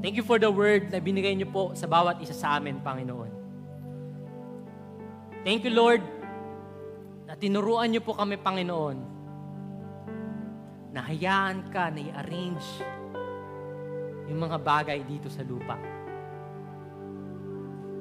Thank 0.07 0.23
you 0.23 0.23
for 0.23 0.39
the 0.39 0.47
word 0.47 0.87
na 0.87 1.03
binigay 1.03 1.35
niyo 1.35 1.51
po 1.51 1.75
sa 1.75 1.83
bawat 1.83 2.23
isa 2.23 2.31
sa 2.31 2.55
amin, 2.55 2.79
Panginoon. 2.79 3.27
Thank 5.43 5.67
you, 5.67 5.75
Lord, 5.75 5.99
na 7.27 7.35
tinuruan 7.35 7.91
niyo 7.91 7.99
po 8.07 8.15
kami, 8.15 8.39
Panginoon, 8.39 8.95
na 10.95 11.03
hayaan 11.03 11.67
ka 11.75 11.91
na 11.91 11.99
i-arrange 11.99 12.63
yung 14.31 14.47
mga 14.47 14.63
bagay 14.63 15.03
dito 15.03 15.27
sa 15.27 15.43
lupa. 15.43 15.75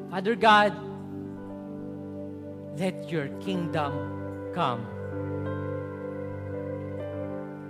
Father 0.06 0.38
God, 0.38 0.78
let 2.78 3.02
your 3.10 3.34
kingdom 3.42 3.90
come. 4.54 4.86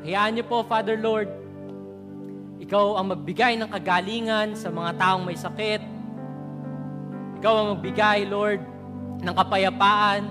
Hayaan 0.04 0.36
niyo 0.36 0.44
po, 0.44 0.60
Father 0.68 1.00
Lord, 1.00 1.45
ikaw 2.66 2.98
ang 2.98 3.14
magbigay 3.14 3.54
ng 3.62 3.70
kagalingan 3.70 4.58
sa 4.58 4.74
mga 4.74 4.98
taong 4.98 5.22
may 5.22 5.38
sakit. 5.38 5.78
Ikaw 7.38 7.54
ang 7.62 7.68
magbigay, 7.78 8.26
Lord, 8.26 8.58
ng 9.22 9.34
kapayapaan 9.38 10.26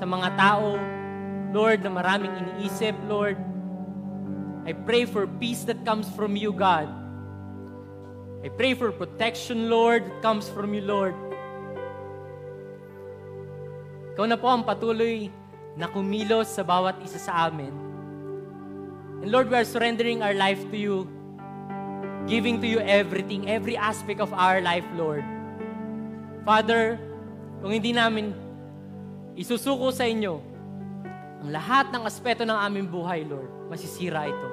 sa 0.00 0.08
mga 0.08 0.28
tao, 0.40 0.80
Lord, 1.52 1.84
na 1.84 1.92
maraming 1.92 2.32
iniisip, 2.32 2.96
Lord. 3.04 3.36
I 4.64 4.72
pray 4.72 5.04
for 5.04 5.28
peace 5.28 5.68
that 5.68 5.84
comes 5.84 6.08
from 6.16 6.40
you, 6.40 6.56
God. 6.56 6.88
I 8.40 8.48
pray 8.48 8.72
for 8.72 8.88
protection, 8.88 9.68
Lord, 9.68 10.08
that 10.08 10.24
comes 10.24 10.48
from 10.48 10.72
you, 10.72 10.80
Lord. 10.88 11.12
Ikaw 14.16 14.24
na 14.24 14.40
po 14.40 14.48
ang 14.48 14.64
patuloy 14.64 15.28
na 15.76 15.84
kumilos 15.92 16.48
sa 16.48 16.64
bawat 16.64 16.96
isa 17.04 17.20
sa 17.20 17.44
amin. 17.44 17.87
And 19.22 19.34
Lord, 19.34 19.50
we 19.50 19.56
are 19.58 19.66
surrendering 19.66 20.22
our 20.22 20.34
life 20.34 20.62
to 20.70 20.78
you, 20.78 21.10
giving 22.30 22.62
to 22.62 22.68
you 22.70 22.78
everything, 22.78 23.50
every 23.50 23.74
aspect 23.74 24.22
of 24.22 24.30
our 24.30 24.62
life, 24.62 24.86
Lord. 24.94 25.26
Father, 26.46 26.96
kung 27.58 27.74
hindi 27.74 27.90
namin 27.90 28.30
isusuko 29.34 29.90
sa 29.90 30.06
inyo 30.06 30.38
ang 31.38 31.50
lahat 31.54 31.90
ng 31.94 32.02
aspeto 32.02 32.42
ng 32.42 32.54
aming 32.54 32.86
buhay, 32.90 33.22
Lord, 33.26 33.50
masisira 33.70 34.26
ito. 34.26 34.48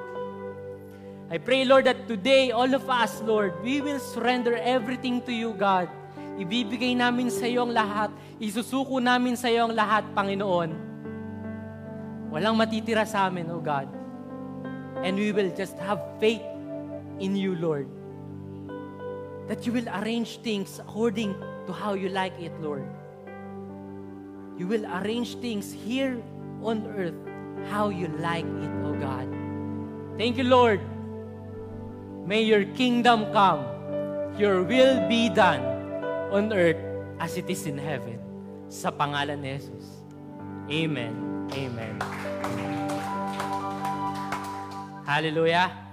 I 1.26 1.42
pray, 1.42 1.66
Lord, 1.66 1.90
that 1.90 2.06
today, 2.06 2.54
all 2.54 2.70
of 2.70 2.86
us, 2.86 3.18
Lord, 3.26 3.58
we 3.58 3.82
will 3.82 3.98
surrender 3.98 4.54
everything 4.54 5.18
to 5.26 5.34
you, 5.34 5.50
God. 5.58 5.90
Ibibigay 6.38 6.94
namin 6.94 7.34
sa 7.34 7.50
iyo 7.50 7.66
ang 7.66 7.74
lahat. 7.74 8.14
Isusuko 8.38 9.02
namin 9.02 9.34
sa 9.34 9.50
iyo 9.50 9.66
ang 9.66 9.74
lahat, 9.74 10.06
Panginoon. 10.14 10.70
Walang 12.30 12.54
matitira 12.54 13.02
sa 13.02 13.26
amin, 13.26 13.50
O 13.50 13.58
God. 13.58 13.95
And 15.06 15.14
we 15.14 15.30
will 15.30 15.54
just 15.54 15.78
have 15.78 16.02
faith 16.18 16.42
in 17.22 17.38
you, 17.38 17.54
Lord. 17.54 17.86
That 19.46 19.62
you 19.62 19.70
will 19.70 19.86
arrange 20.02 20.42
things 20.42 20.82
according 20.82 21.38
to 21.66 21.72
how 21.72 21.94
you 21.94 22.10
like 22.10 22.34
it, 22.42 22.50
Lord. 22.58 22.90
You 24.58 24.66
will 24.66 24.82
arrange 24.82 25.38
things 25.38 25.70
here 25.70 26.18
on 26.58 26.90
earth 26.90 27.14
how 27.70 27.88
you 27.88 28.10
like 28.18 28.46
it, 28.46 28.74
O 28.82 28.98
God. 28.98 29.30
Thank 30.18 30.36
you, 30.36 30.44
Lord. 30.44 30.80
May 32.26 32.42
your 32.42 32.64
kingdom 32.74 33.30
come. 33.32 33.64
Your 34.36 34.62
will 34.62 35.06
be 35.08 35.30
done 35.30 35.62
on 36.34 36.52
earth 36.52 36.82
as 37.20 37.38
it 37.38 37.48
is 37.48 37.64
in 37.66 37.78
heaven. 37.78 38.18
Sa 38.68 38.90
pangalan 38.90 39.40
ni 39.40 39.54
Jesus. 39.56 39.86
Amen. 40.66 41.14
Amen. 41.54 42.75
Hallelujah. 45.06 45.85